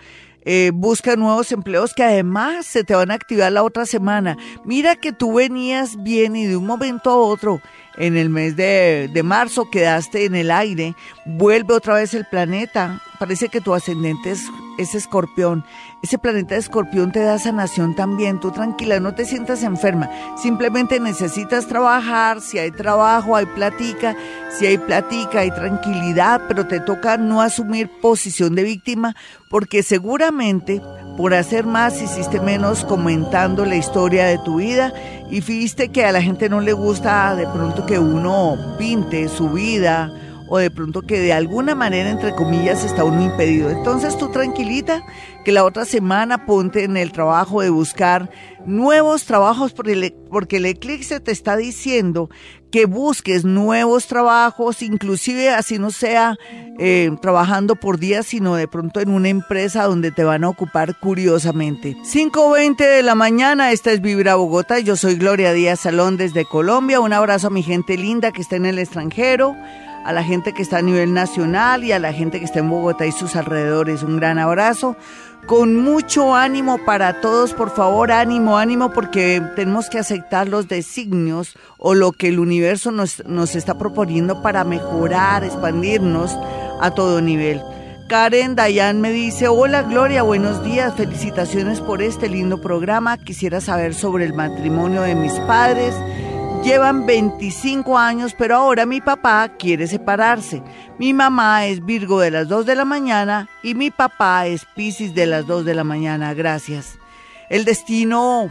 [0.46, 4.38] eh, busca nuevos empleos que además se te van a activar la otra semana.
[4.66, 7.62] Mira que tú venías bien y de un momento a otro,
[7.96, 13.02] en el mes de, de marzo, quedaste en el aire, vuelve otra vez el planeta.
[13.20, 14.42] Parece que tu ascendente es,
[14.78, 15.64] es escorpión.
[16.04, 18.42] Ese planeta escorpión te da sanación también.
[18.42, 20.10] Tú tranquila, no te sientas enferma.
[20.36, 22.42] Simplemente necesitas trabajar.
[22.42, 24.14] Si hay trabajo, hay platica.
[24.50, 26.42] Si hay platica, hay tranquilidad.
[26.50, 29.16] Pero te toca no asumir posición de víctima
[29.50, 30.82] porque seguramente
[31.16, 34.92] por hacer más hiciste menos comentando la historia de tu vida
[35.32, 39.52] y viste que a la gente no le gusta de pronto que uno pinte su
[39.52, 40.12] vida
[40.50, 43.70] o de pronto que de alguna manera, entre comillas, está uno impedido.
[43.70, 45.04] Entonces tú tranquilita,
[45.44, 48.30] que la otra semana ponte en el trabajo de buscar
[48.66, 52.30] nuevos trabajos, porque el eclipse te está diciendo
[52.72, 56.38] que busques nuevos trabajos, inclusive así no sea
[56.80, 60.98] eh, trabajando por día, sino de pronto en una empresa donde te van a ocupar
[61.00, 61.96] curiosamente.
[62.04, 67.00] 5.20 de la mañana, esta es Vibra Bogotá, yo soy Gloria Díaz Salón desde Colombia,
[67.00, 69.56] un abrazo a mi gente linda que está en el extranjero
[70.04, 72.70] a la gente que está a nivel nacional y a la gente que está en
[72.70, 74.04] Bogotá y sus alrededores.
[74.04, 74.96] Un gran abrazo
[75.46, 81.58] con mucho ánimo para todos, por favor, ánimo, ánimo, porque tenemos que aceptar los designios
[81.78, 86.38] o lo que el universo nos, nos está proponiendo para mejorar, expandirnos
[86.82, 87.62] a todo nivel.
[88.08, 93.18] Karen Dayan me dice, hola Gloria, buenos días, felicitaciones por este lindo programa.
[93.18, 95.96] Quisiera saber sobre el matrimonio de mis padres
[96.64, 100.64] Llevan 25 años, pero ahora mi papá quiere separarse.
[100.98, 105.14] Mi mamá es Virgo de las 2 de la mañana y mi papá es Piscis
[105.14, 106.34] de las 2 de la mañana.
[106.34, 106.98] Gracias.
[107.50, 108.50] El destino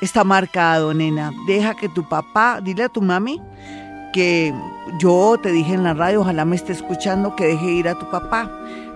[0.00, 1.30] está marcado, nena.
[1.46, 3.38] Deja que tu papá, dile a tu mami
[4.14, 4.54] que
[4.98, 8.08] yo te dije en la radio, ojalá me esté escuchando, que deje ir a tu
[8.10, 8.50] papá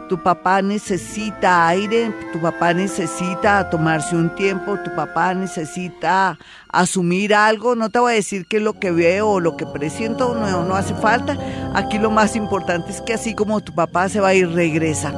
[0.09, 6.39] tu papá necesita aire, tu papá necesita tomarse un tiempo, tu papá necesita
[6.69, 7.75] asumir algo.
[7.75, 10.75] No te voy a decir que lo que veo o lo que presiento no, no
[10.75, 11.37] hace falta.
[11.75, 15.13] Aquí lo más importante es que así como tu papá se va y regresa.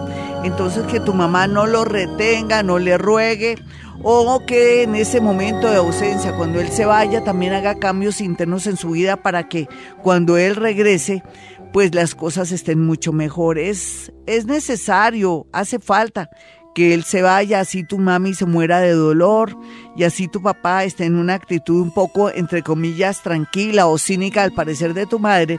[0.44, 3.56] Entonces que tu mamá no lo retenga, no le ruegue
[4.02, 8.66] o que en ese momento de ausencia, cuando él se vaya, también haga cambios internos
[8.66, 9.68] en su vida para que
[10.02, 11.24] cuando él regrese
[11.72, 14.12] pues las cosas estén mucho mejores.
[14.26, 16.30] Es, necesario, hace falta
[16.74, 19.56] que él se vaya, así tu mami se muera de dolor
[19.96, 24.44] y así tu papá esté en una actitud un poco, entre comillas, tranquila o cínica
[24.44, 25.58] al parecer de tu madre,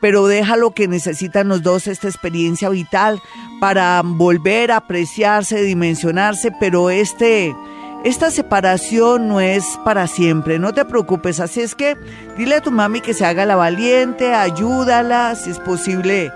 [0.00, 3.20] pero deja lo que necesitan los dos, esta experiencia vital
[3.60, 7.54] para volver a apreciarse, dimensionarse, pero este
[8.06, 11.96] esta separación no es para siempre, no te preocupes, así es que
[12.38, 16.30] dile a tu mami que se haga la valiente, ayúdala, si es posible,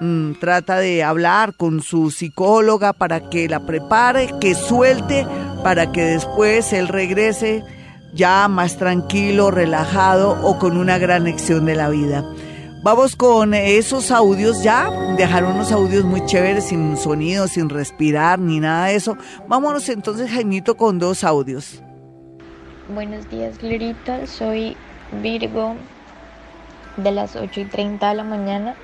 [0.00, 5.26] mm, trata de hablar con su psicóloga para que la prepare, que suelte,
[5.64, 7.64] para que después él regrese
[8.12, 12.26] ya más tranquilo, relajado o con una gran lección de la vida.
[12.86, 14.88] Vamos con esos audios ya.
[15.16, 19.16] Dejaron unos audios muy chéveres, sin sonido, sin respirar, ni nada de eso.
[19.48, 21.82] Vámonos entonces, Jaimito, con dos audios.
[22.94, 24.28] Buenos días, Glorita.
[24.28, 24.76] Soy
[25.20, 25.74] Virgo
[26.96, 28.76] de las 8 y 30 de la mañana.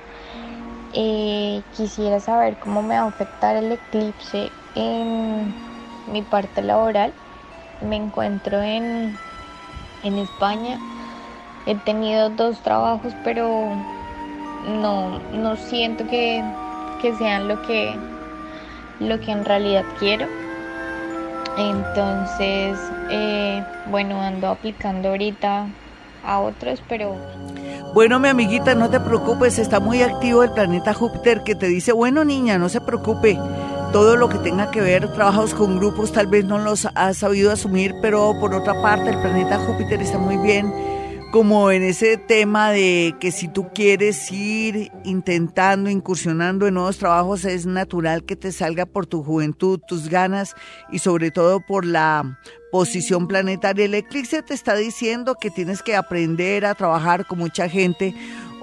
[0.93, 5.55] Eh, quisiera saber cómo me va a afectar el eclipse en
[6.11, 7.13] mi parte laboral.
[7.79, 9.17] Me encuentro en,
[10.03, 10.77] en España
[11.65, 13.69] He tenido dos trabajos, pero
[14.67, 16.43] no, no siento que,
[17.01, 17.95] que sean lo que,
[18.99, 20.27] lo que en realidad quiero.
[21.57, 22.77] Entonces,
[23.09, 25.67] eh, bueno, ando aplicando ahorita
[26.25, 27.15] a otros, pero...
[27.93, 31.91] Bueno, mi amiguita, no te preocupes, está muy activo el planeta Júpiter que te dice,
[31.91, 33.37] bueno, niña, no se preocupe,
[33.91, 37.51] todo lo que tenga que ver, trabajos con grupos, tal vez no los has sabido
[37.51, 40.73] asumir, pero por otra parte, el planeta Júpiter está muy bien
[41.33, 47.43] como en ese tema de que si tú quieres ir intentando, incursionando en nuevos trabajos,
[47.43, 50.53] es natural que te salga por tu juventud, tus ganas
[50.91, 52.39] y sobre todo por la
[52.71, 53.85] posición planetaria.
[53.85, 58.13] El eclipse te está diciendo que tienes que aprender a trabajar con mucha gente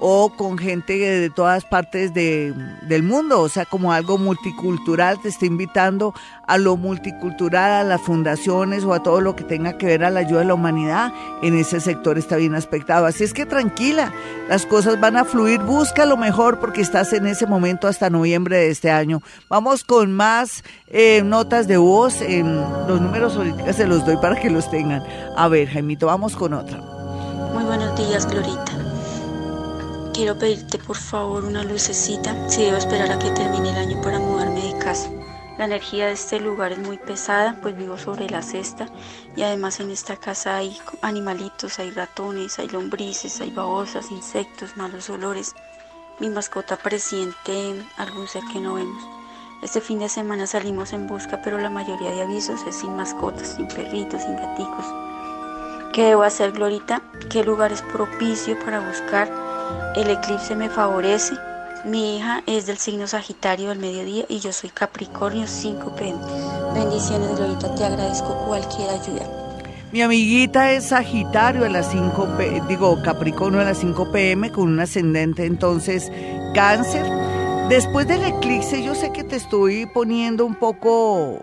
[0.03, 5.29] o con gente de todas partes de, del mundo, o sea, como algo multicultural, te
[5.29, 6.15] está invitando
[6.47, 10.09] a lo multicultural, a las fundaciones o a todo lo que tenga que ver a
[10.09, 13.05] la ayuda de la humanidad, en ese sector está bien aspectado.
[13.05, 14.11] Así es que tranquila,
[14.49, 18.57] las cosas van a fluir, busca lo mejor porque estás en ese momento hasta noviembre
[18.57, 19.21] de este año.
[19.49, 22.55] Vamos con más eh, notas de voz, en
[22.87, 25.03] los números ahorita se los doy para que los tengan.
[25.37, 26.79] A ver, Jaimito, vamos con otra.
[27.53, 28.80] Muy buenos días, Glorita.
[30.21, 34.19] Quiero pedirte por favor una lucecita si debo esperar a que termine el año para
[34.19, 35.09] mudarme de casa.
[35.57, 38.85] La energía de este lugar es muy pesada, pues vivo sobre la cesta
[39.35, 45.09] y además en esta casa hay animalitos, hay ratones, hay lombrices, hay babosas, insectos, malos
[45.09, 45.55] olores.
[46.19, 49.03] Mi mascota presiente algún ser que no vemos.
[49.63, 53.55] Este fin de semana salimos en busca, pero la mayoría de avisos es sin mascotas,
[53.55, 54.85] sin perritos, sin gaticos.
[55.93, 57.01] ¿Qué debo hacer, Glorita?
[57.31, 59.40] ¿Qué lugar es propicio para buscar?
[59.95, 61.35] El eclipse me favorece.
[61.85, 66.19] Mi hija es del signo Sagitario del mediodía y yo soy Capricornio 5 pm.
[66.73, 69.25] Bendiciones, Glorita, te agradezco cualquier ayuda.
[69.91, 74.69] Mi amiguita es Sagitario a las 5 p digo Capricornio a las 5 pm con
[74.69, 76.09] un ascendente entonces
[76.55, 77.05] Cáncer.
[77.67, 81.39] Después del eclipse yo sé que te estoy poniendo un poco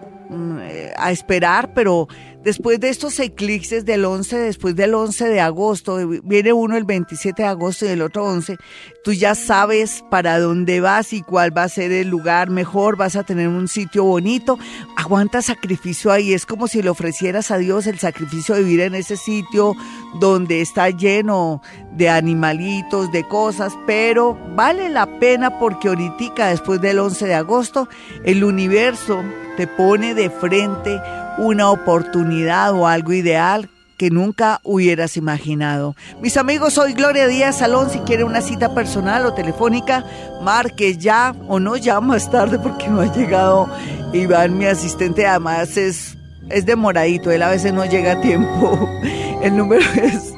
[0.97, 2.09] a esperar, pero
[2.49, 7.43] Después de estos eclipses del 11, después del 11 de agosto, viene uno el 27
[7.43, 8.57] de agosto y el otro 11,
[9.03, 13.17] tú ya sabes para dónde vas y cuál va a ser el lugar mejor, vas
[13.17, 14.57] a tener un sitio bonito,
[14.97, 18.95] aguanta sacrificio ahí, es como si le ofrecieras a Dios el sacrificio de vivir en
[18.95, 19.75] ese sitio
[20.21, 21.61] donde está lleno
[21.93, 27.89] de animalitos, de cosas, pero vale la pena porque ahorita, después del 11 de agosto,
[28.25, 29.25] el universo
[29.59, 31.03] te pone de frente
[31.37, 35.97] una oportunidad o algo ideal que nunca hubieras imaginado.
[36.23, 37.91] Mis amigos, soy Gloria Díaz Salón.
[37.91, 40.05] Si quiere una cita personal o telefónica,
[40.43, 43.69] marque ya o no ya más tarde porque no ha llegado
[44.13, 45.27] Iván, mi asistente.
[45.27, 46.17] Además es,
[46.51, 48.79] es demoradito, él a veces no llega a tiempo.
[49.43, 50.38] El número es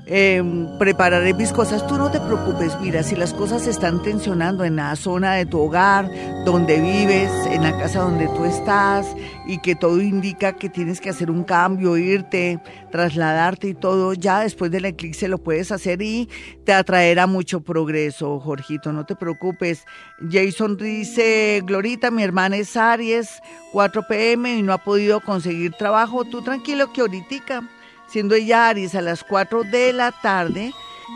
[0.06, 0.42] eh,
[0.78, 1.86] prepararé mis cosas.
[1.86, 5.46] Tú no te preocupes, mira, si las cosas se están tensionando en la zona de
[5.46, 6.08] tu hogar,
[6.44, 9.06] donde vives, en la casa donde tú estás,
[9.46, 14.40] y que todo indica que tienes que hacer un cambio, irte, trasladarte y todo, ya
[14.40, 16.28] después del eclipse lo puedes hacer y
[16.64, 19.84] te atraerá mucho progreso, Jorgito, no te preocupes.
[20.30, 23.40] Jason dice, Glorita, mi hermana es Aries,
[23.72, 26.24] 4 pm y no ha podido conseguir trabajo.
[26.24, 27.64] Tú tranquilo que ahorita
[28.06, 30.72] siendo ella Aries a las 4 de la tarde,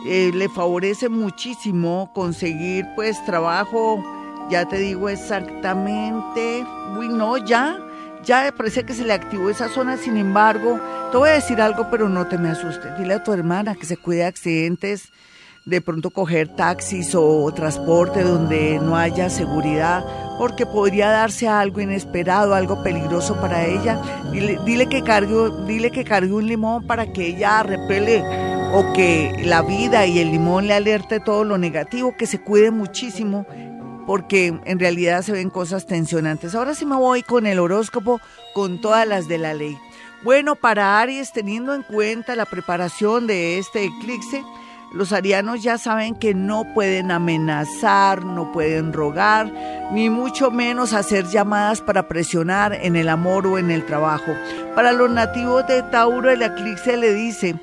[0.07, 4.03] eh, le favorece muchísimo conseguir pues trabajo,
[4.51, 6.65] ya te digo exactamente,
[6.97, 7.79] uy no, ya,
[8.25, 10.81] ya parece que se le activó esa zona, sin embargo,
[11.11, 13.87] te voy a decir algo, pero no te me asustes, dile a tu hermana que
[13.87, 15.11] se cuide de accidentes,
[15.71, 20.05] de pronto coger taxis o transporte donde no haya seguridad,
[20.37, 24.01] porque podría darse algo inesperado, algo peligroso para ella.
[24.33, 28.23] Dile, que cargue, dile que cargue un limón para que ella repele
[28.73, 32.71] o que la vida y el limón le alerte todo lo negativo, que se cuide
[32.71, 33.47] muchísimo
[34.07, 36.57] porque en realidad se ven cosas tensionantes.
[36.57, 38.21] Ahora sí me voy con el horóscopo,
[38.55, 39.79] con todas las de la ley.
[40.25, 44.43] Bueno, para Aries, teniendo en cuenta la preparación de este eclipse,
[44.93, 49.53] Los arianos ya saben que no pueden amenazar, no pueden rogar,
[49.93, 54.33] ni mucho menos hacer llamadas para presionar en el amor o en el trabajo.
[54.75, 57.55] Para los nativos de Tauro, el eclipse le dice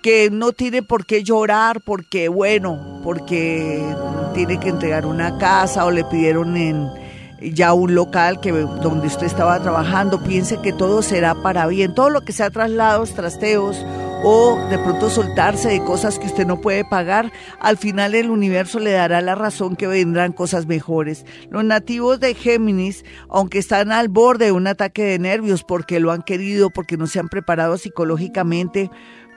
[0.00, 3.84] que no tiene por qué llorar porque, bueno, porque
[4.34, 6.88] tiene que entregar una casa o le pidieron en
[7.40, 12.10] ya un local que donde usted estaba trabajando, piense que todo será para bien, todo
[12.10, 13.84] lo que sea traslados, trasteos
[14.24, 17.30] o de pronto soltarse de cosas que usted no puede pagar,
[17.60, 21.26] al final el universo le dará la razón que vendrán cosas mejores.
[21.50, 26.12] Los nativos de Géminis, aunque están al borde de un ataque de nervios porque lo
[26.12, 28.90] han querido, porque no se han preparado psicológicamente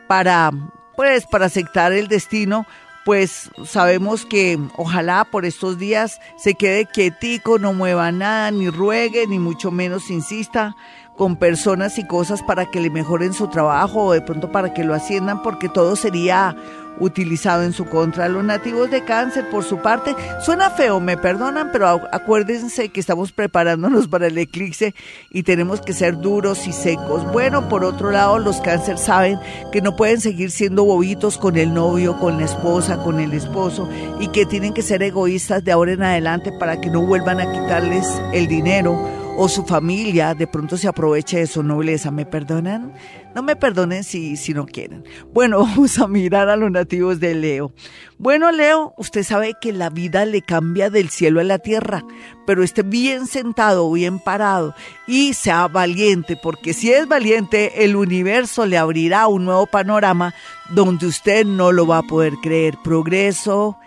[0.08, 0.52] para
[0.96, 2.66] pues para aceptar el destino,
[3.06, 9.26] pues sabemos que ojalá por estos días se quede quietico, no mueva nada, ni ruegue,
[9.28, 10.76] ni mucho menos insista
[11.18, 14.86] con personas y cosas para que le mejoren su trabajo o de pronto para que
[14.86, 16.56] lo asciendan, porque todo sería
[17.00, 18.28] utilizado en su contra.
[18.30, 23.32] Los nativos de cáncer, por su parte, suena feo, me perdonan, pero acuérdense que estamos
[23.32, 24.94] preparándonos para el eclipse
[25.30, 27.30] y tenemos que ser duros y secos.
[27.32, 29.40] Bueno, por otro lado, los cáncer saben
[29.72, 33.90] que no pueden seguir siendo bobitos con el novio, con la esposa, con el esposo
[34.20, 37.52] y que tienen que ser egoístas de ahora en adelante para que no vuelvan a
[37.52, 42.12] quitarles el dinero o su familia de pronto se aproveche de su nobleza.
[42.12, 42.92] ¿Me perdonan?
[43.36, 45.04] No me perdonen si, si no quieren.
[45.34, 47.72] Bueno, vamos a mirar a los nativos de Leo.
[48.18, 52.04] Bueno, Leo, usted sabe que la vida le cambia del cielo a la tierra,
[52.46, 54.76] pero esté bien sentado, bien parado
[55.08, 60.34] y sea valiente, porque si es valiente, el universo le abrirá un nuevo panorama
[60.70, 62.78] donde usted no lo va a poder creer.
[62.84, 63.78] Progreso,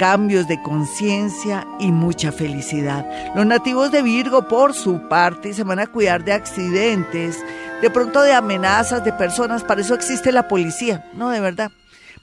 [0.00, 3.06] cambios de conciencia y mucha felicidad.
[3.34, 7.38] Los nativos de Virgo, por su parte, se van a cuidar de accidentes,
[7.80, 9.64] de pronto de amenazas de personas.
[9.64, 11.70] Para eso existe la policía, no de verdad.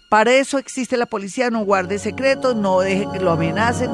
[0.10, 3.92] Para eso existe la policía, no guarde secretos, no deje que lo amenacen,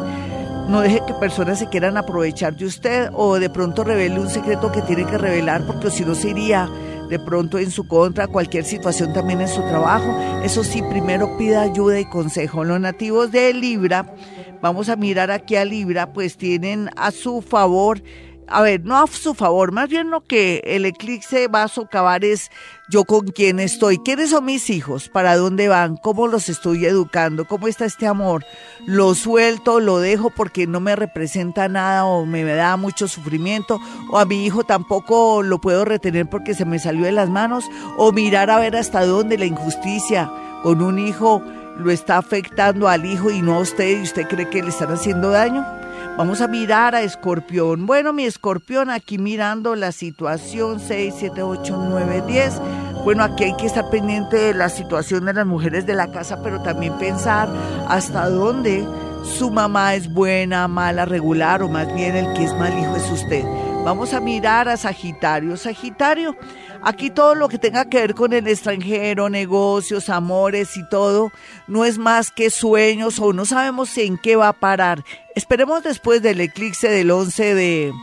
[0.67, 4.71] no deje que personas se quieran aprovechar de usted o de pronto revele un secreto
[4.71, 6.69] que tiene que revelar porque si no se iría
[7.09, 10.41] de pronto en su contra, cualquier situación también en su trabajo.
[10.43, 12.63] Eso sí, primero pida ayuda y consejo.
[12.63, 14.13] Los nativos de Libra,
[14.61, 18.01] vamos a mirar aquí a Libra, pues tienen a su favor
[18.47, 22.23] a ver, no a su favor, más bien lo que el eclipse va a socavar
[22.23, 22.49] es
[22.89, 27.45] yo con quién estoy, quiénes son mis hijos, para dónde van, cómo los estoy educando,
[27.45, 28.45] cómo está este amor.
[28.85, 33.79] Lo suelto, lo dejo porque no me representa nada o me da mucho sufrimiento,
[34.11, 37.65] o a mi hijo tampoco lo puedo retener porque se me salió de las manos,
[37.97, 40.31] o mirar a ver hasta dónde la injusticia
[40.63, 41.41] con un hijo
[41.77, 44.91] lo está afectando al hijo y no a usted y usted cree que le están
[44.91, 45.82] haciendo daño.
[46.15, 47.87] Vamos a mirar a Escorpión.
[47.87, 52.61] Bueno, mi Escorpión, aquí mirando la situación 6, 7, 8, 9, 10.
[53.03, 56.43] Bueno, aquí hay que estar pendiente de la situación de las mujeres de la casa,
[56.43, 57.49] pero también pensar
[57.87, 58.85] hasta dónde
[59.23, 63.09] su mamá es buena, mala, regular, o más bien el que es mal hijo es
[63.09, 63.43] usted.
[63.83, 65.57] Vamos a mirar a Sagitario.
[65.57, 66.37] Sagitario,
[66.81, 71.33] aquí todo lo que tenga que ver con el extranjero, negocios, amores y todo,
[71.67, 75.03] no es más que sueños o no sabemos en qué va a parar.
[75.35, 77.93] Esperemos después del eclipse del 11 de,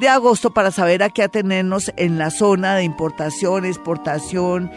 [0.00, 4.70] de agosto para saber a qué atenernos en la zona de importación, exportación,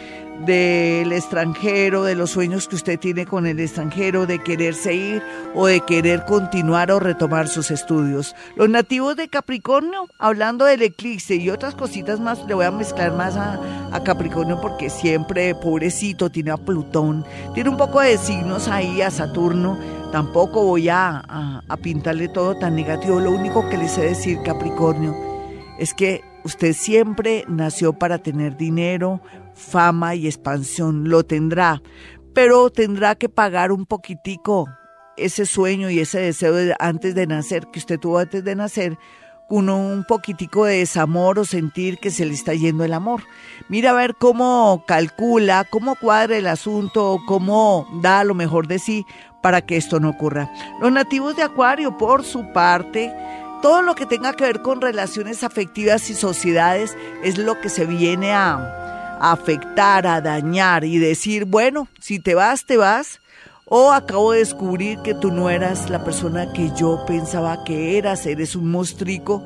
[0.44, 5.22] del extranjero, de los sueños que usted tiene con el extranjero, de quererse ir
[5.54, 8.34] o de querer continuar o retomar sus estudios.
[8.54, 13.12] Los nativos de Capricornio, hablando del eclipse y otras cositas más, le voy a mezclar
[13.12, 13.60] más a,
[14.04, 19.78] Capricornio porque siempre, pobrecito, tiene a Plutón, tiene un poco de signos ahí a Saturno.
[20.12, 23.20] Tampoco voy a, a pintarle todo tan negativo.
[23.20, 25.14] Lo único que le sé decir, Capricornio,
[25.78, 29.20] es que usted siempre nació para tener dinero,
[29.54, 31.82] fama y expansión, lo tendrá,
[32.34, 34.68] pero tendrá que pagar un poquitico
[35.16, 38.98] ese sueño y ese deseo de, antes de nacer, que usted tuvo antes de nacer,
[39.48, 43.22] con un poquitico de desamor o sentir que se le está yendo el amor.
[43.68, 49.06] Mira a ver cómo calcula, cómo cuadra el asunto, cómo da lo mejor de sí
[49.46, 50.50] para que esto no ocurra.
[50.80, 53.14] Los nativos de Acuario, por su parte,
[53.62, 57.86] todo lo que tenga que ver con relaciones afectivas y sociedades es lo que se
[57.86, 63.20] viene a, afectar, a dañar y decir, bueno, si te vas, te vas.
[63.66, 68.26] O acabo de descubrir que tú no eras la persona que yo pensaba que eras,
[68.26, 69.44] eres un mostrico,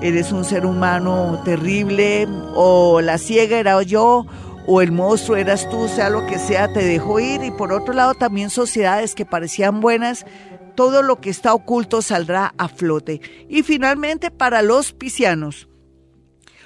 [0.00, 4.24] eres un ser humano terrible, o la ciega era yo,
[4.66, 7.42] o el monstruo eras tú, sea lo que sea, te dejo ir.
[7.42, 10.24] Y por otro lado también sociedades que parecían buenas,
[10.74, 13.20] todo lo que está oculto saldrá a flote.
[13.48, 15.68] Y finalmente para los piscianos,